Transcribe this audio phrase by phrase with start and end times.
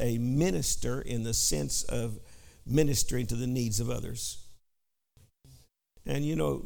[0.00, 2.18] a minister in the sense of
[2.66, 4.38] ministering to the needs of others.
[6.06, 6.64] And you know,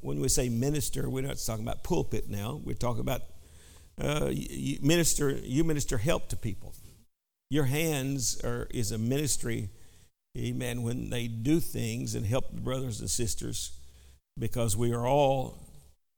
[0.00, 2.60] when we say minister, we're not talking about pulpit now.
[2.62, 3.22] We're talking about
[4.00, 5.30] uh, you minister.
[5.30, 6.74] You minister help to people.
[7.50, 9.70] Your hands are is a ministry,
[10.36, 10.82] amen.
[10.82, 13.78] When they do things and help the brothers and sisters,
[14.38, 15.58] because we are all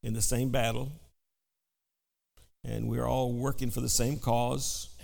[0.03, 0.93] in the same battle,
[2.65, 4.96] and we're all working for the same cause.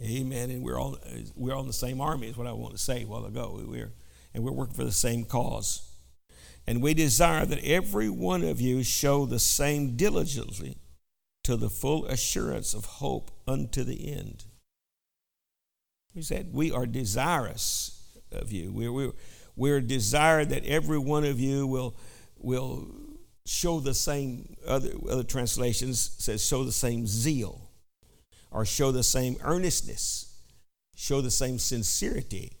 [0.00, 0.50] Amen.
[0.50, 0.98] And we're all
[1.36, 2.28] we're all in the same army.
[2.28, 3.60] Is what I want to say a while ago.
[3.66, 3.92] We're
[4.34, 5.88] and we're working for the same cause.
[6.66, 10.78] And we desire that every one of you show the same diligently
[11.44, 14.44] to the full assurance of hope unto the end.
[16.14, 18.72] He said, We are desirous of you.
[18.72, 19.12] We're, we're,
[19.56, 21.96] we're desired that every one of you will,
[22.38, 22.88] will
[23.44, 27.61] show the same, other, other translations says, show the same zeal
[28.52, 30.40] or show the same earnestness,
[30.94, 32.52] show the same sincerity.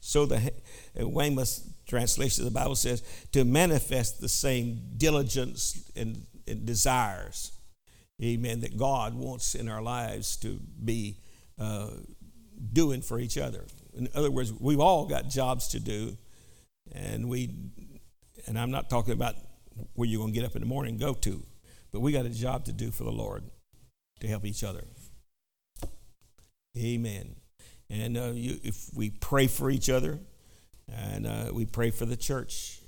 [0.00, 0.52] So the
[0.96, 3.02] Weymouth translation of the Bible says
[3.32, 7.52] to manifest the same diligence and, and desires,
[8.22, 11.18] amen, that God wants in our lives to be
[11.58, 11.90] uh,
[12.72, 13.64] doing for each other.
[13.94, 16.16] In other words, we've all got jobs to do,
[16.92, 17.54] and we,
[18.46, 19.36] and I'm not talking about
[19.94, 21.44] where you're going to get up in the morning and go to,
[21.92, 23.44] but we got a job to do for the Lord
[24.20, 24.84] to help each other.
[26.76, 27.36] Amen.
[27.88, 30.20] And uh, you, if we pray for each other,
[30.92, 32.80] and uh, we pray for the church.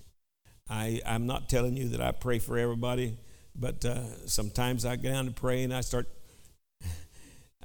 [0.69, 3.16] I, I'm not telling you that I pray for everybody,
[3.55, 6.08] but uh, sometimes I get down to pray and I start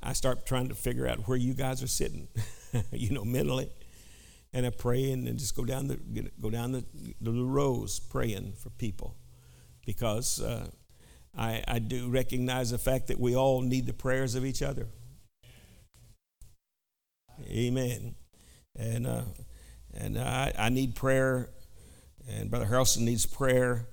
[0.03, 2.27] I start trying to figure out where you guys are sitting,
[2.91, 3.69] you know, mentally.
[4.53, 5.97] And I pray and then just go down the
[6.39, 6.83] go down the,
[7.19, 9.15] the rows praying for people,
[9.85, 10.69] because uh,
[11.37, 14.87] I, I do recognize the fact that we all need the prayers of each other.
[17.45, 18.15] Amen.
[18.75, 19.23] And uh,
[19.93, 21.49] and I, I need prayer,
[22.27, 23.87] and Brother Harrelson needs prayer.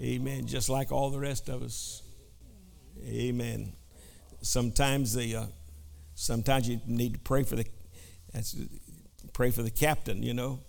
[0.00, 0.46] Amen.
[0.46, 2.02] Just like all the rest of us.
[3.04, 3.72] Amen.
[4.40, 5.46] Sometimes the uh,
[6.14, 7.66] sometimes you need to pray for the
[9.32, 10.60] pray for the captain, you know.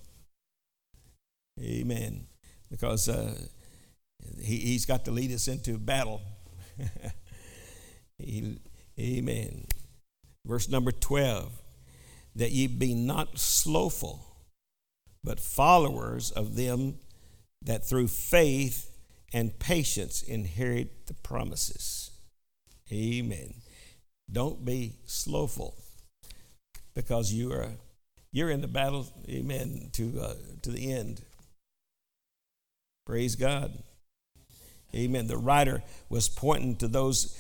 [1.60, 2.28] Amen.
[2.70, 3.36] Because uh,
[4.42, 6.22] he, he's got to lead us into battle.
[9.00, 9.66] amen.
[10.46, 11.52] Verse number 12
[12.36, 14.34] that ye be not slowful
[15.24, 16.96] but followers of them
[17.62, 18.90] that through faith
[19.32, 22.12] and patience inherit the promises.
[22.92, 23.54] Amen.
[24.32, 25.76] Don't be slowful
[26.94, 27.70] because you are
[28.32, 30.34] you're in the battle, amen, to uh,
[30.64, 31.22] to the end.
[33.06, 33.72] Praise God.
[34.96, 35.28] Amen.
[35.28, 37.38] The writer was pointing to those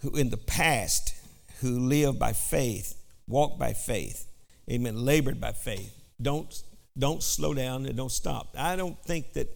[0.00, 1.14] who in the past
[1.60, 2.94] who lived by faith,
[3.26, 4.26] walked by faith,
[4.70, 5.94] amen, labored by faith.
[6.20, 6.62] Don't
[6.98, 8.54] don't slow down and don't stop.
[8.58, 9.48] I don't think that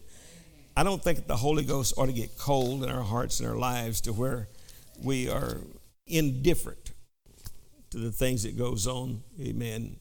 [0.76, 3.48] I don't think that the Holy Ghost ought to get cold in our hearts and
[3.48, 4.48] our lives to where
[5.02, 5.58] we are
[6.06, 6.92] indifferent
[7.90, 9.96] to the things that goes on, amen,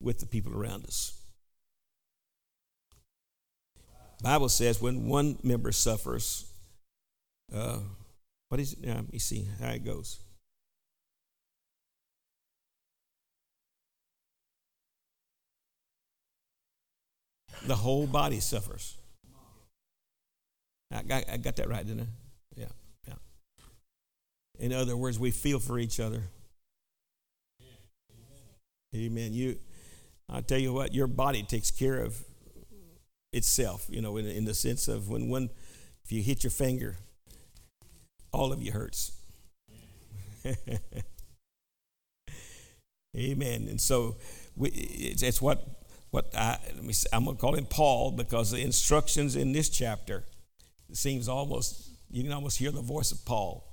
[0.00, 1.14] with the people around us.
[4.22, 6.51] Bible says when one member suffers,
[7.54, 7.78] uh,
[8.48, 8.84] what is it?
[8.84, 10.20] Now, let me see how it goes.
[17.66, 18.96] the whole body suffers.
[20.90, 22.06] I got, I got that right, didn't I?
[22.60, 22.66] Yeah,
[23.08, 23.14] yeah.
[24.58, 26.22] In other words, we feel for each other.
[28.94, 29.32] Amen.
[29.32, 29.58] You,
[30.28, 32.22] I tell you what, your body takes care of
[33.32, 33.86] itself.
[33.88, 35.48] You know, in, in the sense of when one,
[36.04, 36.96] if you hit your finger,
[38.32, 39.12] all of you hurts.
[43.16, 43.68] Amen.
[43.68, 44.16] And so,
[44.56, 45.66] we, it's, it's what
[46.10, 46.58] what I,
[46.90, 50.24] say, I'm going to call him Paul because the instructions in this chapter
[50.92, 53.66] seems almost you can almost hear the voice of Paul.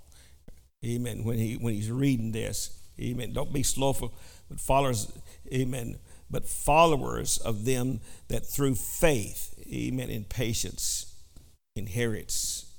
[0.85, 1.25] Amen.
[1.25, 3.33] When he when he's reading this, Amen.
[3.33, 4.13] Don't be slowful,
[4.49, 5.11] but followers,
[5.53, 5.99] Amen.
[6.31, 11.13] But followers of them that through faith, Amen, in patience,
[11.75, 12.71] inherits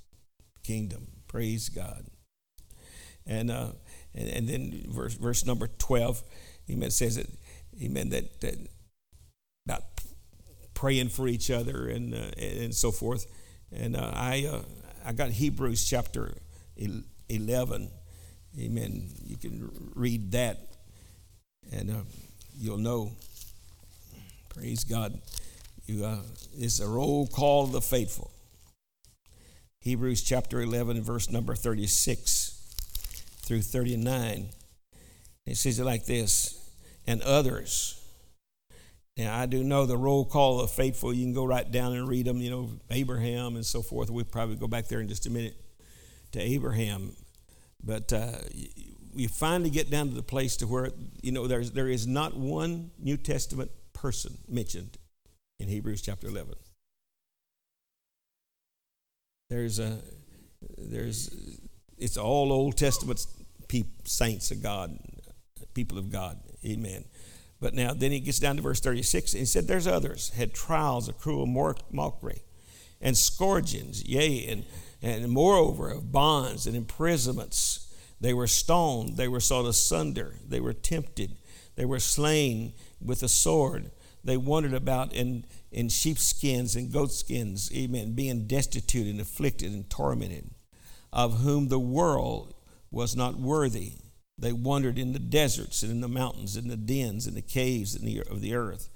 [0.62, 1.08] kingdom.
[1.30, 2.06] Praise God.
[3.26, 3.72] And uh,
[4.14, 6.22] and, and then verse verse number twelve,
[6.68, 7.28] Amen says that,
[7.80, 8.56] Amen that that
[9.66, 9.84] about
[10.74, 13.26] praying for each other and, uh, and so forth.
[13.70, 14.62] And uh, I, uh,
[15.04, 16.34] I got Hebrews chapter
[17.28, 17.90] 11.
[18.58, 19.10] Amen.
[19.22, 20.58] You can read that
[21.70, 22.00] and uh,
[22.58, 23.12] you'll know.
[24.48, 25.20] Praise God.
[25.84, 26.22] You, uh,
[26.56, 28.32] it's a roll call of the faithful.
[29.82, 32.50] Hebrews chapter 11, verse number 36
[33.42, 34.48] through 39.
[35.46, 36.70] It says it like this
[37.06, 37.96] and others.
[39.16, 41.14] Now, I do know the roll call of faithful.
[41.14, 44.10] You can go right down and read them, you know, Abraham and so forth.
[44.10, 45.56] We'll probably go back there in just a minute
[46.32, 47.16] to Abraham.
[47.82, 48.32] But uh,
[49.14, 50.90] you finally get down to the place to where,
[51.22, 54.98] you know, there's, there is not one New Testament person mentioned
[55.58, 56.54] in Hebrews chapter 11.
[59.50, 59.98] There's a,
[60.78, 61.58] there's,
[61.98, 63.26] it's all Old Testament
[64.04, 64.96] saints of God,
[65.74, 66.38] people of God.
[66.64, 67.04] Amen.
[67.60, 69.32] But now, then he gets down to verse 36.
[69.32, 72.42] And he said, There's others, had trials of cruel mockery,
[73.00, 74.64] and scourgings, yea, and,
[75.02, 77.92] and moreover of bonds and imprisonments.
[78.20, 81.38] They were stoned, they were sawed asunder, they were tempted,
[81.74, 82.74] they were slain
[83.04, 83.90] with a sword.
[84.22, 90.50] They wandered about in, in sheepskins and goatskins, amen, being destitute and afflicted and tormented,
[91.12, 92.54] of whom the world
[92.90, 93.92] was not worthy.
[94.36, 97.94] They wandered in the deserts and in the mountains, in the dens and the caves
[97.94, 98.88] of the earth.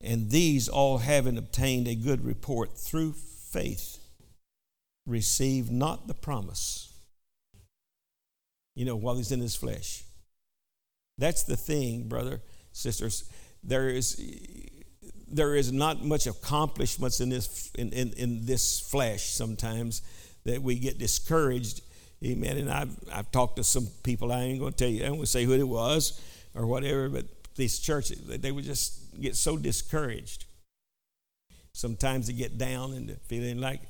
[0.00, 3.98] And these all having obtained a good report through faith,
[5.06, 6.92] received not the promise.
[8.74, 10.04] You know, while he's in his flesh.
[11.18, 12.42] That's the thing, brother,
[12.72, 13.24] sisters.
[13.64, 14.20] There is
[15.28, 20.02] there is not much accomplishments in this in, in, in this flesh sometimes
[20.44, 21.80] that we get discouraged
[22.24, 22.56] Amen.
[22.56, 25.28] And I've, I've talked to some people, I ain't going to tell you, I don't
[25.28, 26.20] say who it was
[26.54, 27.26] or whatever, but
[27.56, 30.46] this church, they would just get so discouraged.
[31.72, 33.80] Sometimes they get down and feeling like,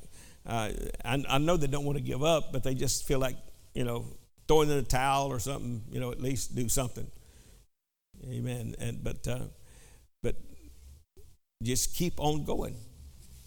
[0.44, 0.70] uh,
[1.04, 3.36] I, I know they don't want to give up, but they just feel like,
[3.74, 4.06] you know,
[4.48, 7.06] throwing in a towel or something, you know, at least do something.
[8.28, 8.74] Amen.
[8.80, 9.38] And but uh,
[11.62, 12.76] just keep on going.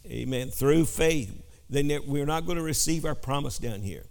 [0.05, 0.49] Amen.
[0.49, 1.43] Through faith.
[1.69, 4.05] Then we're not going to receive our promise down here.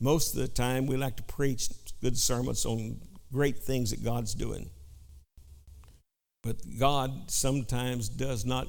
[0.00, 1.68] Most of the time, we like to preach
[2.02, 3.00] good sermons on
[3.32, 4.68] great things that God's doing.
[6.42, 8.68] But God sometimes does not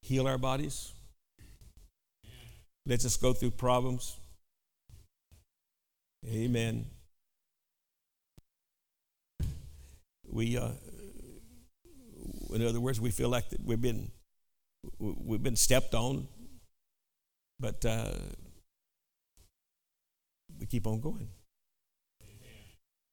[0.00, 0.92] heal our bodies,
[2.86, 4.16] lets us go through problems.
[6.26, 6.86] Amen.
[10.28, 10.70] We, uh,
[12.52, 14.10] in other words, we feel like we've been
[14.98, 16.28] we've been stepped on,
[17.58, 18.12] but uh,
[20.58, 21.28] we keep on going.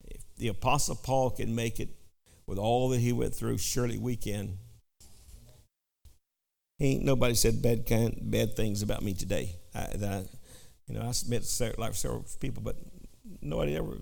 [0.05, 1.89] If the Apostle Paul can make it
[2.45, 4.59] with all that he went through, surely we can.
[6.79, 9.55] Ain't nobody said bad kind, bad things about me today.
[9.73, 10.27] I, that
[10.87, 11.43] you know, I met
[11.77, 12.75] like several people, but
[13.43, 13.97] nobody ever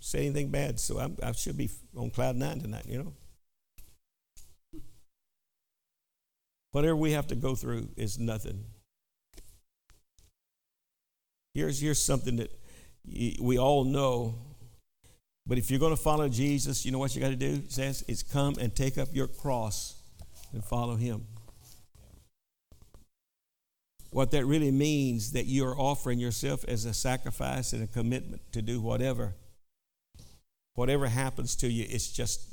[0.00, 0.80] said anything bad.
[0.80, 2.86] So I, I should be on cloud nine tonight.
[2.86, 3.12] You know.
[6.72, 8.64] Whatever we have to go through is nothing.
[11.54, 12.50] Here's, here's something that
[13.40, 14.36] we all know.
[15.46, 17.54] But if you're going to follow Jesus, you know what you got to do?
[17.64, 20.00] It says it's come and take up your cross
[20.52, 21.26] and follow him.
[24.10, 28.42] What that really means that you are offering yourself as a sacrifice and a commitment
[28.52, 29.34] to do whatever.
[30.74, 32.46] Whatever happens to you, it's just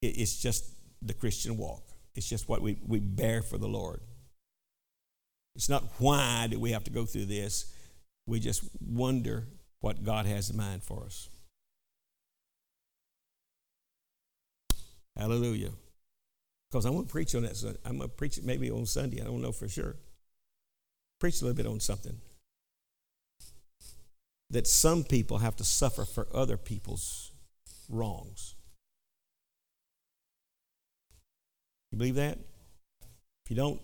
[0.00, 0.64] it's just
[1.00, 1.82] the Christian walk.
[2.14, 4.00] It's just what we, we bear for the Lord.
[5.54, 7.72] It's not why do we have to go through this
[8.26, 9.46] we just wonder
[9.80, 11.28] what God has in mind for us.
[15.16, 15.70] Hallelujah.
[16.70, 17.78] Because I'm going to preach on that.
[17.84, 19.20] I'm going to preach it maybe on Sunday.
[19.20, 19.96] I don't know for sure.
[21.22, 22.16] Preach a little bit on something.
[24.50, 27.30] That some people have to suffer for other people's
[27.88, 28.56] wrongs.
[31.92, 32.38] You believe that?
[33.44, 33.80] If you don't,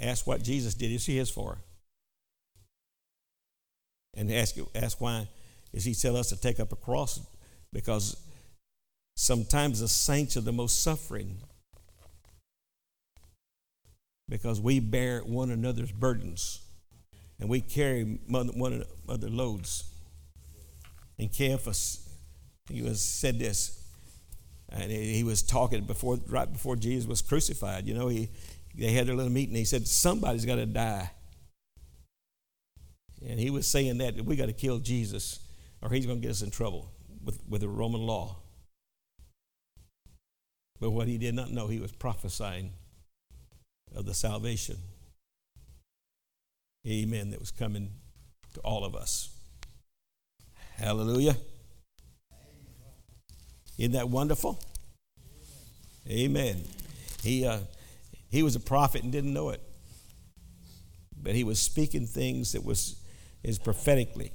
[0.00, 0.90] ask what Jesus did.
[0.90, 1.58] Is he his for?
[4.16, 5.28] and ask, ask why
[5.74, 7.20] is he tell us to take up a cross
[7.70, 8.16] because
[9.14, 11.36] sometimes the saints are the most suffering
[14.26, 16.62] because we bear one another's burdens
[17.40, 19.84] and we carry one another loads
[21.18, 22.08] and Caiaphas
[22.70, 23.82] he was said this
[24.68, 28.28] and he was talking before right before jesus was crucified you know he
[28.76, 31.10] they had their little meeting he said somebody's got to die
[33.26, 35.40] and he was saying that we got to kill Jesus
[35.82, 36.92] or he's going to get us in trouble
[37.24, 38.36] with, with the Roman law.
[40.80, 42.72] But what he did not know, he was prophesying
[43.94, 44.76] of the salvation.
[46.86, 47.30] Amen.
[47.30, 47.90] That was coming
[48.54, 49.30] to all of us.
[50.76, 51.36] Hallelujah.
[53.78, 54.58] Isn't that wonderful?
[56.08, 56.64] Amen.
[57.22, 57.60] He, uh,
[58.30, 59.62] he was a prophet and didn't know it.
[61.20, 63.00] But he was speaking things that was
[63.42, 64.32] is prophetically.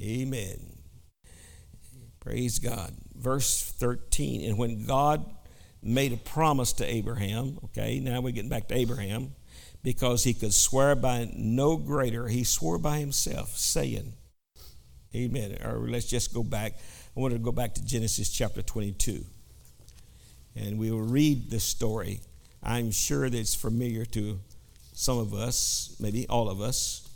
[0.00, 0.76] Amen.
[2.20, 2.92] Praise God.
[3.14, 4.44] Verse 13.
[4.44, 5.24] And when God
[5.82, 9.34] made a promise to Abraham, okay, now we're getting back to Abraham,
[9.86, 14.14] because he could swear by no greater, he swore by himself, saying,
[15.14, 15.58] Amen.
[15.64, 16.72] Or let's just go back.
[17.16, 19.24] I want to go back to Genesis chapter 22.
[20.56, 22.18] And we will read this story.
[22.64, 24.40] I'm sure that it's familiar to
[24.92, 27.08] some of us, maybe all of us.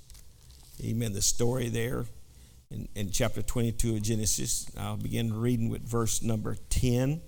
[0.81, 1.13] Amen.
[1.13, 2.05] The story there
[2.71, 4.71] in, in chapter 22 of Genesis.
[4.79, 7.21] I'll begin reading with verse number 10.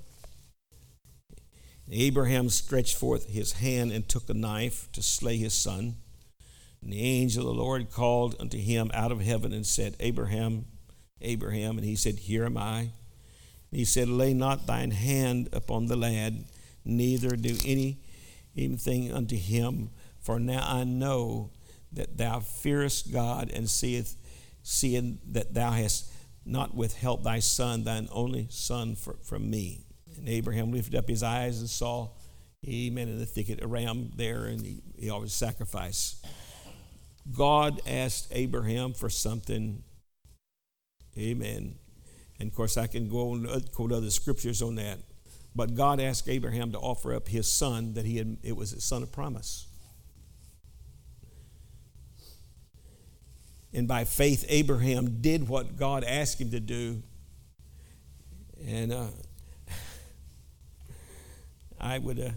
[1.92, 5.96] Abraham stretched forth his hand and took a knife to slay his son.
[6.80, 10.64] And the angel of the Lord called unto him out of heaven and said, Abraham,
[11.20, 11.78] Abraham.
[11.78, 12.80] And he said, Here am I.
[12.80, 12.90] And
[13.70, 16.44] he said, Lay not thine hand upon the lad,
[16.84, 17.99] neither do any
[18.56, 21.50] anything unto him, for now I know
[21.92, 24.18] that thou fearest God and seest,
[24.62, 26.11] seeing that thou hast
[26.44, 29.84] not withheld thy son, thine only son, for, from me.
[30.16, 32.11] And Abraham lifted up his eyes and saw,
[32.66, 36.25] amen, in the thicket a ram there, and he, he always sacrificed.
[37.31, 39.83] God asked Abraham for something.
[41.16, 41.76] Amen.
[42.40, 44.99] And of course, I can go and quote other scriptures on that.
[45.54, 48.85] But God asked Abraham to offer up his son, that he had, it was his
[48.85, 49.66] son of promise.
[53.75, 57.02] And by faith, Abraham did what God asked him to do.
[58.66, 59.07] And uh,
[61.83, 62.31] I would, uh,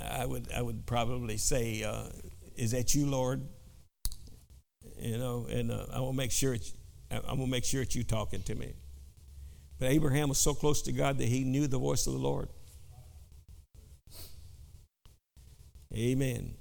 [0.00, 2.06] I would, I would probably say, uh,
[2.56, 3.42] "Is that you, Lord?"
[4.98, 6.54] You know, and uh, I will make sure.
[6.54, 6.72] It's,
[7.10, 8.74] I'm gonna make sure it's you talking to me.
[9.78, 12.48] But Abraham was so close to God that he knew the voice of the Lord.
[15.94, 16.54] Amen.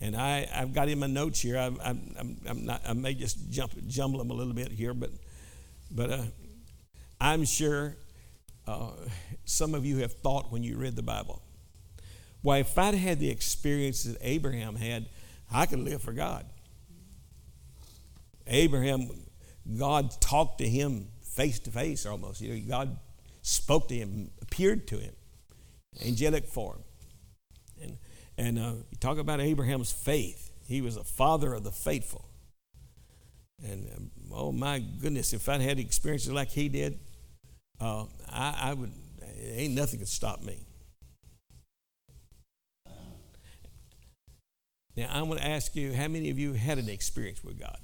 [0.00, 1.58] And I, I've got in my notes here.
[1.58, 5.10] I'm, I'm, I'm not, I may just jump, jumble them a little bit here, but,
[5.90, 6.22] but uh,
[7.20, 7.96] I'm sure
[8.68, 8.90] uh,
[9.46, 11.42] some of you have thought when you read the Bible,
[12.42, 15.06] Why, if I'd had the experience that Abraham had,
[15.50, 16.44] I could live for God.
[18.46, 19.08] Abraham,
[19.78, 22.42] God talked to him face to face almost.
[22.42, 22.98] You know, God
[23.40, 25.14] spoke to him, appeared to him,
[26.04, 26.82] angelic form.
[27.80, 27.96] And,
[28.36, 30.50] and uh, you talk about Abraham's faith.
[30.66, 32.28] He was a father of the faithful.
[33.64, 37.00] And um, oh my goodness, if I'd had experiences like he did,
[37.80, 38.92] uh, I, I would,
[39.42, 40.66] ain't nothing could stop me.
[44.96, 47.78] Now, I'm going to ask you how many of you had an experience with God?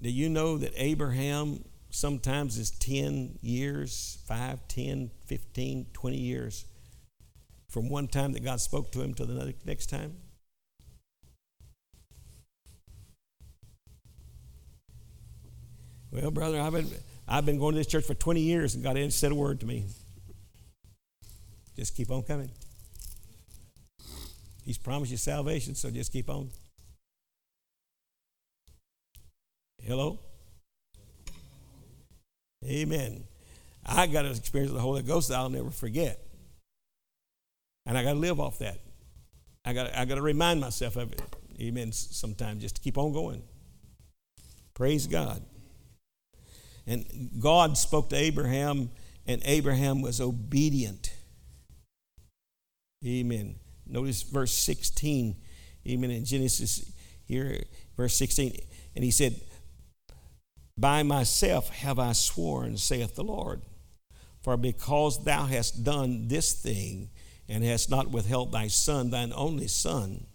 [0.00, 6.66] Do you know that Abraham sometimes is 10 years, 5, 10, 15, 20 years
[7.68, 10.16] from one time that God spoke to him to the next time?
[16.16, 16.88] Well, brother, I've been,
[17.28, 19.60] I've been going to this church for 20 years and God hasn't said a word
[19.60, 19.84] to me.
[21.76, 22.50] Just keep on coming.
[24.64, 26.48] He's promised you salvation, so just keep on.
[29.84, 30.18] Hello?
[32.64, 33.24] Amen.
[33.84, 36.18] I got an experience of the Holy Ghost that I'll never forget.
[37.84, 38.78] And I got to live off that.
[39.64, 41.22] I got I got to remind myself of it.
[41.60, 41.92] Amen.
[41.92, 43.42] Sometimes just to keep on going.
[44.74, 45.42] Praise God.
[46.86, 48.90] And God spoke to Abraham,
[49.26, 51.12] and Abraham was obedient.
[53.04, 53.56] Amen.
[53.86, 55.36] Notice verse 16.
[55.88, 56.10] Amen.
[56.10, 56.92] In Genesis
[57.24, 57.62] here,
[57.96, 58.56] verse 16.
[58.94, 59.40] And he said,
[60.78, 63.62] By myself have I sworn, saith the Lord.
[64.42, 67.10] For because thou hast done this thing,
[67.48, 70.26] and hast not withheld thy son, thine only son,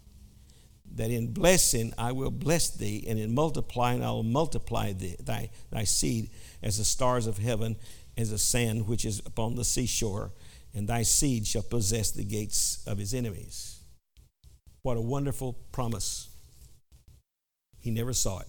[0.96, 5.50] that in blessing I will bless thee, and in multiplying I will multiply thee, thy,
[5.70, 6.30] thy seed
[6.62, 7.76] as the stars of heaven,
[8.16, 10.32] as the sand which is upon the seashore,
[10.74, 13.80] and thy seed shall possess the gates of his enemies.
[14.82, 16.28] What a wonderful promise.
[17.80, 18.48] He never saw it.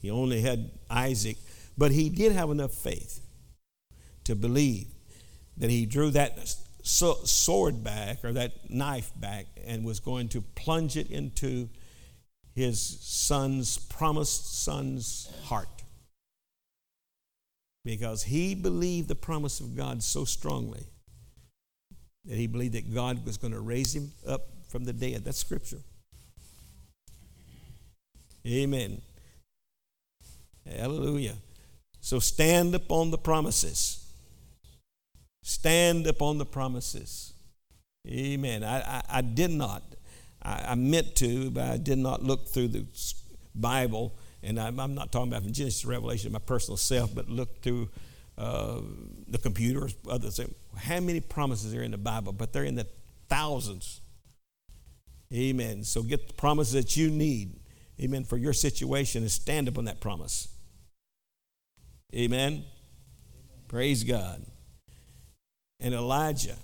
[0.00, 1.36] He only had Isaac,
[1.76, 3.20] but he did have enough faith
[4.24, 4.88] to believe
[5.56, 6.36] that he drew that
[6.86, 11.68] sword back or that knife back and was going to plunge it into
[12.54, 15.82] his son's promised son's heart
[17.84, 20.84] because he believed the promise of God so strongly
[22.24, 25.24] that he believed that God was going to raise him up from the dead.
[25.24, 25.80] That's scripture.
[28.46, 29.02] Amen.
[30.68, 31.34] Hallelujah.
[32.00, 34.05] So stand upon the promises.
[35.48, 37.32] Stand upon the promises.
[38.04, 38.64] Amen.
[38.64, 39.84] I, I, I did not.
[40.42, 42.84] I, I, meant to, but I did not look through the
[43.54, 47.28] Bible, and I'm, I'm not talking about from Genesis to Revelation, my personal self, but
[47.28, 47.88] look through
[48.36, 48.80] uh,
[49.28, 50.52] the computers, other things.
[50.76, 52.32] How many promises are in the Bible?
[52.32, 52.88] But they're in the
[53.28, 54.00] thousands.
[55.32, 55.84] Amen.
[55.84, 57.60] So get the promises that you need,
[58.02, 60.48] amen, for your situation and stand up on that promise.
[62.12, 62.52] Amen.
[62.52, 62.64] amen.
[63.68, 64.44] Praise God.
[65.80, 66.56] And Elijah,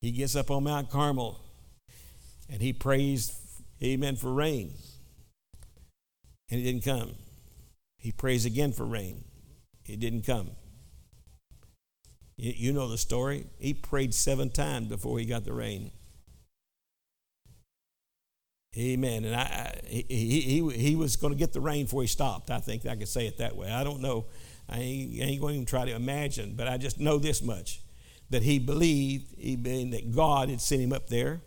[0.00, 1.40] he gets up on Mount Carmel
[2.48, 3.36] and he prays,
[3.82, 4.72] amen, for rain.
[6.50, 7.14] And it didn't come.
[7.98, 9.24] He prays again for rain.
[9.84, 10.50] It didn't come.
[12.36, 13.46] You know the story.
[13.58, 15.90] He prayed seven times before he got the rain.
[18.76, 19.24] Amen.
[19.24, 22.50] And I, he, he, he was going to get the rain before he stopped.
[22.50, 23.72] I think I could say it that way.
[23.72, 24.26] I don't know.
[24.68, 27.80] I ain't, ain't going to even try to imagine, but I just know this much
[28.30, 31.40] that he believed amen, that God had sent him up there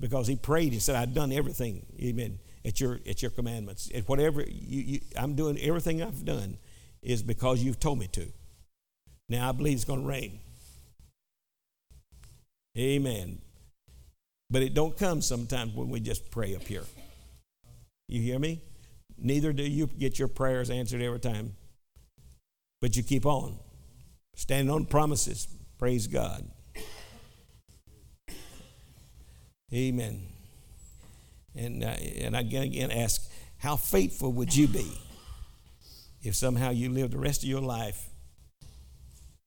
[0.00, 0.72] because he prayed.
[0.72, 3.90] He said, I've done everything, amen, at your, at your commandments.
[3.94, 6.58] At whatever you, you, I'm doing, everything I've done
[7.02, 8.26] is because you've told me to.
[9.28, 10.40] Now I believe it's going to rain.
[12.76, 13.40] Amen.
[14.50, 16.84] But it don't come sometimes when we just pray up here.
[18.08, 18.60] You hear me?
[19.18, 21.56] Neither do you get your prayers answered every time.
[22.80, 23.58] But you keep on.
[24.34, 25.48] Standing on promises.
[25.82, 26.48] Praise God.
[29.74, 30.22] Amen.
[31.56, 34.96] And, uh, and again, again ask, how faithful would you be
[36.22, 38.10] if somehow you lived the rest of your life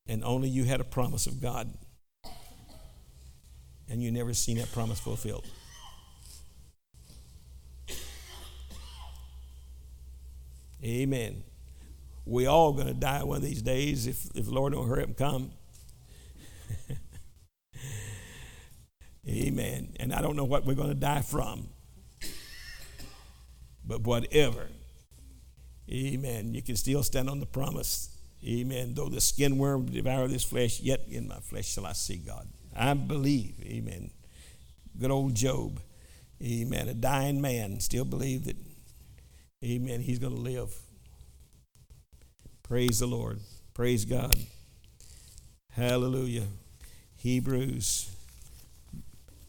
[0.08, 1.74] and only you had a promise of God
[3.88, 5.48] and you never seen that promise fulfilled?
[10.84, 11.44] Amen.
[12.25, 15.04] We all going to die one of these days if, if the Lord don't hurry
[15.04, 15.51] up and come.
[19.27, 19.93] Amen.
[20.00, 21.69] And I don't know what we're going to die from.
[23.84, 24.67] But whatever.
[25.91, 26.53] Amen.
[26.53, 28.15] You can still stand on the promise.
[28.43, 28.93] Amen.
[28.93, 32.47] Though the skin worm devour this flesh, yet in my flesh shall I see God.
[32.75, 33.62] I believe.
[33.63, 34.12] Amen.
[34.99, 35.80] Good old Job.
[36.43, 36.88] Amen.
[36.88, 38.58] A dying man still believed that,
[39.63, 40.73] amen, he's going to live.
[42.63, 43.39] Praise the Lord.
[43.73, 44.36] Praise God.
[45.76, 46.46] Hallelujah.
[47.18, 48.10] Hebrews.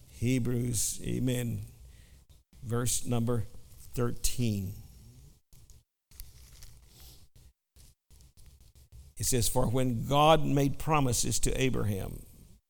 [0.09, 1.01] Hebrews.
[1.05, 1.61] Amen.
[2.65, 3.45] Verse number
[3.95, 4.73] 13.
[9.19, 12.25] It says, For when God made promises to Abraham,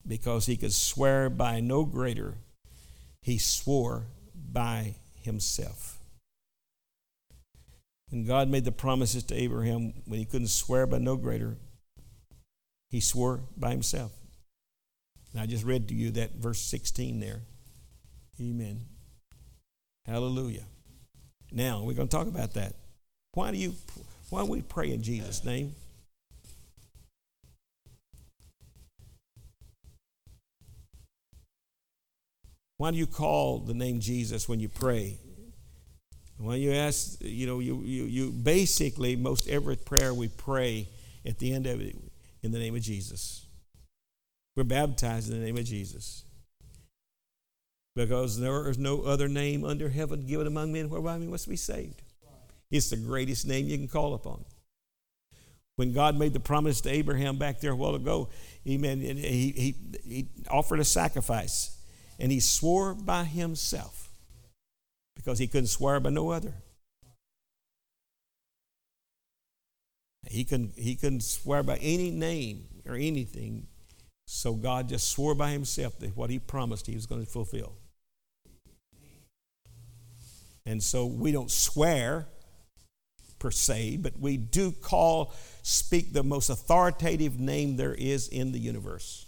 [0.07, 2.35] because he could swear by no greater,
[3.23, 5.99] he swore by himself.
[8.11, 11.57] When God made the promises to Abraham, when he couldn't swear by no greater,
[12.97, 14.11] he swore by himself.
[15.31, 17.43] And I just read to you that verse 16 there.
[18.41, 18.87] Amen.
[20.07, 20.65] Hallelujah.
[21.53, 22.73] Now, we're going to talk about that.
[23.35, 23.75] Why do you
[24.31, 25.75] why do we pray in Jesus' name?
[32.79, 35.19] Why do you call the name Jesus when you pray?
[36.39, 40.89] When you ask, you know, you, you, you basically, most every prayer we pray
[41.27, 41.97] at the end of it
[42.47, 43.45] in the name of Jesus.
[44.57, 46.25] We're baptized in the name of Jesus.
[47.95, 51.57] Because there is no other name under heaven given among men whereby we must be
[51.57, 52.03] saved.
[52.71, 54.45] It's the greatest name you can call upon.
[55.77, 58.31] When God made the promise to Abraham back there a while ago,
[58.67, 61.77] amen, he, he, he offered a sacrifice
[62.19, 64.11] and he swore by himself
[65.15, 66.55] because he couldn't swear by no other.
[70.29, 73.67] He couldn't, he couldn't swear by any name or anything.
[74.27, 77.75] So God just swore by himself that what he promised he was going to fulfill.
[80.65, 82.27] And so we don't swear
[83.39, 88.59] per se, but we do call, speak the most authoritative name there is in the
[88.59, 89.27] universe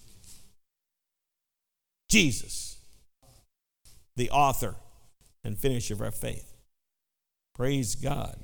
[2.09, 2.79] Jesus
[4.17, 4.75] the author
[5.45, 6.53] and finisher of our faith.
[7.55, 8.37] Praise God.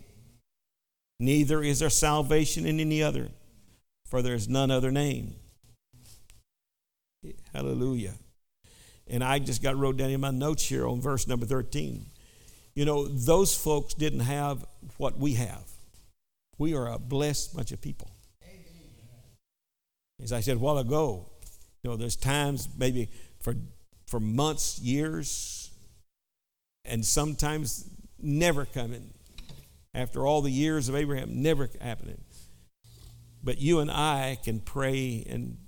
[1.20, 3.28] Neither is there salvation in any other,
[4.06, 5.36] for there is none other name.
[7.52, 8.14] Hallelujah.
[9.06, 12.06] And I just got wrote down in my notes here on verse number 13.
[12.74, 14.64] You know, those folks didn't have
[14.96, 15.64] what we have.
[16.58, 18.10] We are a blessed bunch of people.
[20.22, 21.28] As I said a while ago,
[21.82, 23.08] you know, there's times maybe
[23.40, 23.54] for
[24.06, 25.70] for months, years,
[26.84, 27.88] and sometimes
[28.20, 29.12] never coming.
[29.94, 32.20] After all the years of Abraham, never happening.
[33.42, 35.58] But you and I can pray and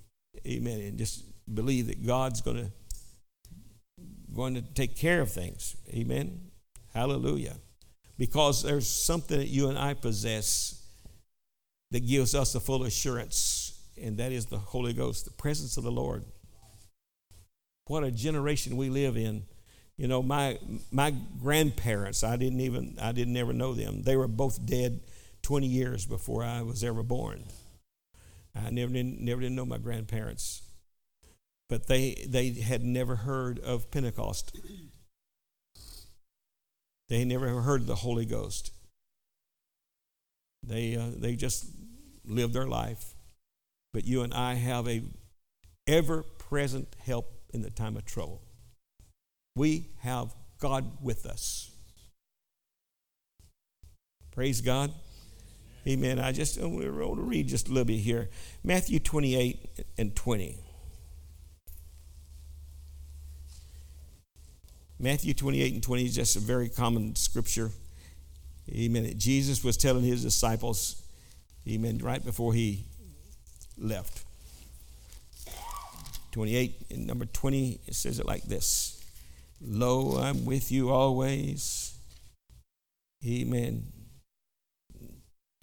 [0.46, 2.72] amen and just believe that God's going to
[4.34, 5.76] going to take care of things.
[5.94, 6.50] Amen.
[6.92, 7.56] Hallelujah.
[8.18, 10.82] because there's something that you and I possess
[11.90, 15.84] that gives us a full assurance, and that is the Holy Ghost, the presence of
[15.84, 16.24] the Lord.
[17.86, 19.44] What a generation we live in.
[19.98, 20.58] You know, my
[20.90, 24.02] my grandparents, I didn't even I didn't ever know them.
[24.02, 25.00] They were both dead
[25.42, 27.44] 20 years before I was ever born.
[28.54, 30.62] I never didn't, never didn't know my grandparents.
[31.68, 34.56] But they they had never heard of Pentecost.
[37.08, 38.72] They never heard of the Holy Ghost.
[40.62, 41.66] They, uh, they just
[42.24, 43.14] lived their life.
[43.92, 45.02] But you and I have a
[45.86, 48.42] ever present help in the time of trouble.
[49.56, 51.70] We have God with us.
[54.30, 54.92] Praise God.
[55.88, 56.18] Amen.
[56.18, 58.28] I just I want to read just a little bit here.
[58.62, 60.58] Matthew 28 and 20.
[64.98, 67.70] Matthew 28 and 20 is just a very common scripture.
[68.70, 69.10] Amen.
[69.16, 71.02] Jesus was telling his disciples,
[71.66, 72.84] amen, right before he
[73.78, 74.24] left.
[76.32, 78.95] 28 and number 20, it says it like this
[79.60, 81.94] Lo, I'm with you always.
[83.26, 83.92] Amen.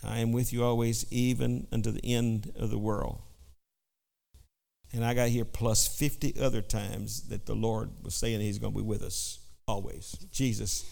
[0.06, 3.22] I am with you always, even unto the end of the world.
[4.92, 8.74] And I got here plus 50 other times that the Lord was saying He's going
[8.74, 10.12] to be with us always.
[10.32, 10.86] Jesus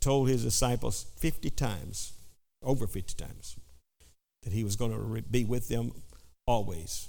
[0.00, 2.14] told His disciples 50 times,
[2.62, 3.56] over 50 times,
[4.42, 5.92] that He was going to be with them
[6.46, 7.08] always.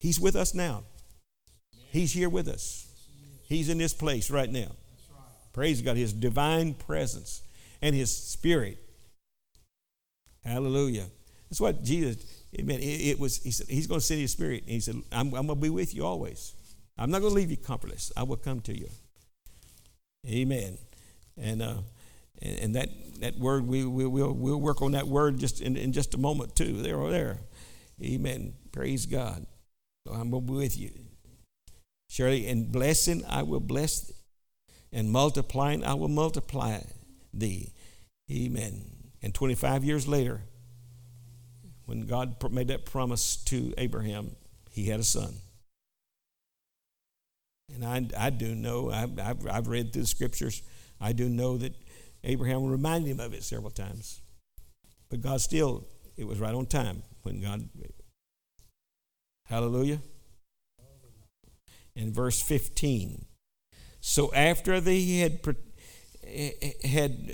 [0.00, 0.84] He's with us now.
[1.90, 2.88] He's here with us.
[3.44, 4.72] He's in this place right now.
[5.52, 5.96] Praise God.
[5.96, 7.42] His divine presence
[7.80, 8.78] and His Spirit.
[10.44, 11.06] Hallelujah.
[11.48, 12.78] That's what Jesus Amen.
[12.80, 14.62] It, it, was, he said, He's going to send His Spirit.
[14.62, 16.54] And He said, I'm, I'm going to be with you always.
[16.96, 18.12] I'm not going to leave you comfortless.
[18.16, 18.88] I will come to you.
[20.26, 20.78] Amen.
[21.36, 21.78] And, uh,
[22.40, 22.88] and, and that,
[23.20, 26.18] that word, we, we, we'll, we'll work on that word just in, in just a
[26.18, 26.80] moment, too.
[26.82, 27.38] There or there.
[28.02, 28.54] Amen.
[28.70, 29.44] Praise God.
[30.08, 30.90] I'm going to be with you.
[32.14, 34.14] Surely, in blessing, I will bless thee,
[34.92, 36.78] and multiplying, I will multiply
[37.32, 37.72] thee.
[38.30, 38.84] Amen.
[39.20, 40.42] And 25 years later,
[41.86, 44.36] when God made that promise to Abraham,
[44.70, 45.34] he had a son.
[47.74, 50.62] And I, I do know, I've, I've, I've read through the scriptures,
[51.00, 51.74] I do know that
[52.22, 54.20] Abraham reminded him of it several times.
[55.10, 55.84] But God still,
[56.16, 57.68] it was right on time when God,
[59.46, 59.98] hallelujah.
[61.96, 63.24] In verse 15,
[64.00, 65.40] so after they had,
[66.84, 67.32] had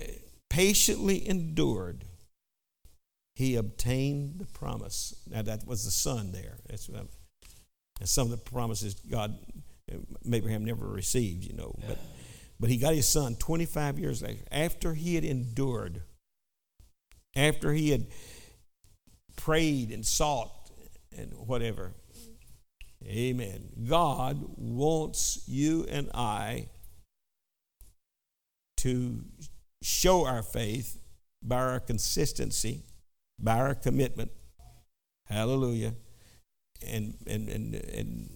[0.50, 2.04] patiently endured,
[3.34, 5.14] he obtained the promise.
[5.28, 6.58] Now, that was the son there.
[6.68, 7.04] That's, uh,
[7.98, 9.36] and some of the promises God,
[9.92, 9.96] uh,
[10.30, 11.74] Abraham never received, you know.
[11.88, 11.98] But,
[12.60, 16.02] but he got his son 25 years later, after he had endured,
[17.34, 18.06] after he had
[19.36, 20.52] prayed and sought
[21.16, 21.94] and whatever.
[23.06, 23.68] Amen.
[23.88, 26.68] God wants you and I
[28.78, 29.24] to
[29.82, 31.00] show our faith
[31.42, 32.82] by our consistency
[33.42, 34.30] by our commitment.
[35.26, 35.94] Hallelujah.
[36.86, 38.30] And, and, and, and,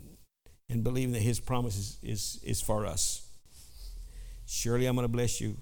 [0.69, 3.27] and believing that his promise is, is, is for us.
[4.47, 5.57] Surely I'm going to bless you.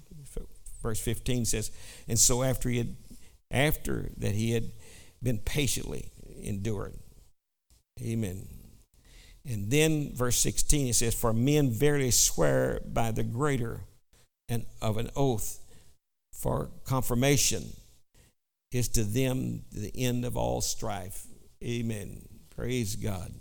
[0.81, 1.71] Verse 15 says,
[2.07, 2.95] and so after he had,
[3.49, 4.71] after that he had
[5.21, 6.11] been patiently
[6.41, 6.93] endured.
[8.01, 8.47] Amen.
[9.45, 13.81] And then verse 16 it says, For men verily swear by the greater
[14.47, 15.59] and of an oath
[16.31, 17.73] for confirmation
[18.71, 21.25] is to them the end of all strife.
[21.63, 22.27] Amen.
[22.55, 23.31] Praise God.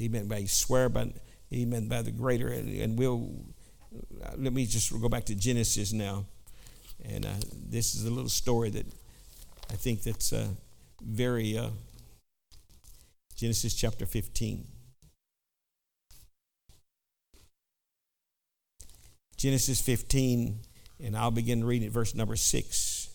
[0.00, 0.28] Amen.
[0.28, 1.12] By swear by,
[1.52, 2.48] amen, by the greater.
[2.48, 3.30] And we'll,
[4.36, 6.26] let me just go back to Genesis now.
[7.04, 7.34] And uh,
[7.68, 8.86] this is a little story that
[9.70, 10.48] I think that's uh,
[11.02, 11.70] very, uh,
[13.34, 14.64] Genesis chapter 15.
[19.42, 20.60] Genesis 15,
[21.02, 23.08] and I'll begin reading it verse number 6.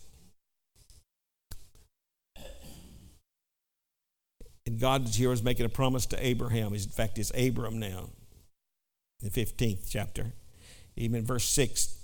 [4.65, 6.73] And God here is making a promise to Abraham.
[6.73, 8.09] In fact, it's Abram now,
[9.21, 10.33] the 15th chapter.
[10.97, 11.97] Even in verse 6,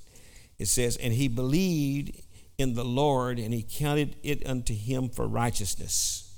[0.57, 2.21] it says, And he believed
[2.57, 6.33] in the Lord, and he counted it unto him for righteousness.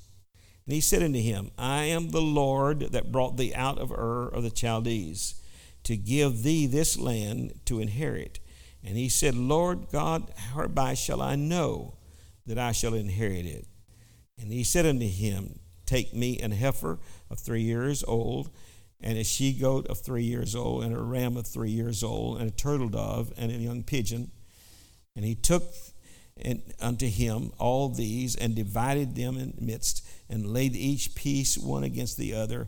[0.66, 4.28] And he said unto him, I am the Lord that brought thee out of Ur
[4.30, 5.36] of the Chaldees,
[5.86, 8.40] to give thee this land to inherit.
[8.84, 11.96] And he said, Lord God, hereby shall I know
[12.46, 13.66] that I shall inherit it?
[14.38, 18.50] And he said unto him, Take me an heifer of three years old,
[19.00, 22.40] and a she goat of three years old, and a ram of three years old,
[22.40, 24.32] and a turtle dove, and a young pigeon.
[25.16, 25.64] And he took
[26.82, 31.84] unto him all these and divided them in the midst and laid each piece one
[31.84, 32.68] against the other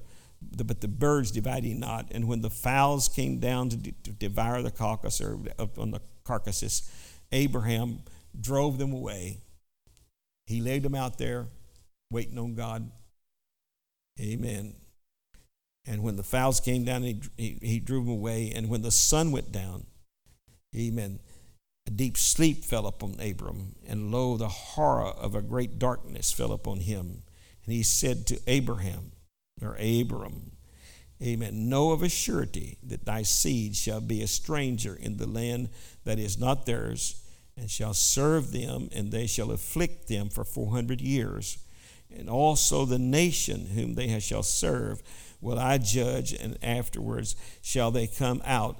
[0.55, 2.11] but the birds dividing not.
[2.11, 5.39] And when the fowls came down to, devour the carcass or
[5.77, 6.89] on the carcasses
[7.31, 7.99] abraham
[8.39, 9.39] drove them away.
[10.45, 11.47] He laid them out there
[12.11, 12.91] waiting on god.
[14.19, 14.75] Amen.
[15.85, 18.51] And when the fowls came down he, he, he drew them away.
[18.55, 19.85] And when the sun went down
[20.75, 21.19] amen
[21.87, 26.51] a deep sleep fell upon Abram, and lo, the horror of a great darkness fell
[26.51, 27.23] upon him.
[27.65, 29.13] And he said to Abraham,
[29.61, 30.51] or Abram,
[31.21, 31.67] Amen.
[31.67, 35.69] Know of a surety that thy seed shall be a stranger in the land
[36.03, 37.23] that is not theirs,
[37.57, 41.57] and shall serve them, and they shall afflict them for four hundred years.
[42.15, 45.01] And also the nation whom they shall serve
[45.41, 48.79] will I judge, and afterwards shall they come out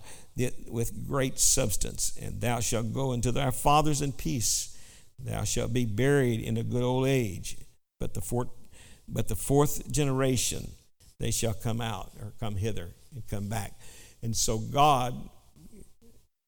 [0.67, 2.15] with great substance.
[2.21, 4.77] And thou shalt go into thy fathers in peace.
[5.17, 7.57] Thou shalt be buried in a good old age.
[7.99, 8.49] But the fourth,
[9.07, 10.71] but the fourth generation,
[11.19, 13.79] they shall come out or come hither and come back.
[14.21, 15.29] And so God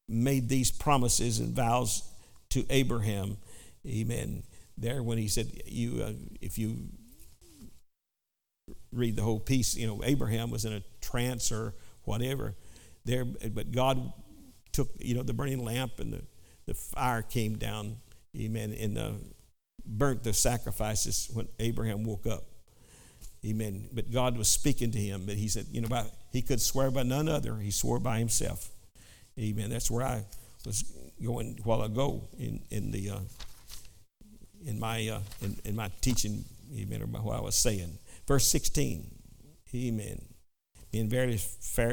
[0.08, 2.02] made these promises and vows
[2.50, 3.36] to Abraham.
[3.86, 4.42] Amen.
[4.76, 6.76] There, when he said, "You, uh, if you
[8.92, 12.54] read the whole piece, you know, Abraham was in a trance or whatever."
[13.04, 14.12] there, but God
[14.72, 16.22] took, you know, the burning lamp and the,
[16.66, 17.96] the fire came down,
[18.36, 19.10] amen, and uh,
[19.84, 22.44] burnt the sacrifices when Abraham woke up.
[23.44, 23.88] Amen.
[23.92, 26.90] But God was speaking to him, but he said, you know, by, he could swear
[26.90, 27.56] by none other.
[27.56, 28.68] He swore by himself.
[29.38, 29.70] Amen.
[29.70, 30.24] That's where I
[30.66, 30.84] was
[31.24, 33.18] going a while ago in, in the uh,
[34.66, 36.44] in my uh, in, in my teaching,
[36.76, 37.98] amen, or what I was saying.
[38.26, 39.06] Verse 16.
[39.72, 40.20] Amen
[40.90, 41.38] being verily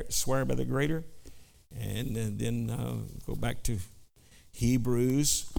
[0.09, 1.03] swear by the greater.
[1.77, 3.77] And then uh, go back to
[4.53, 5.51] Hebrews,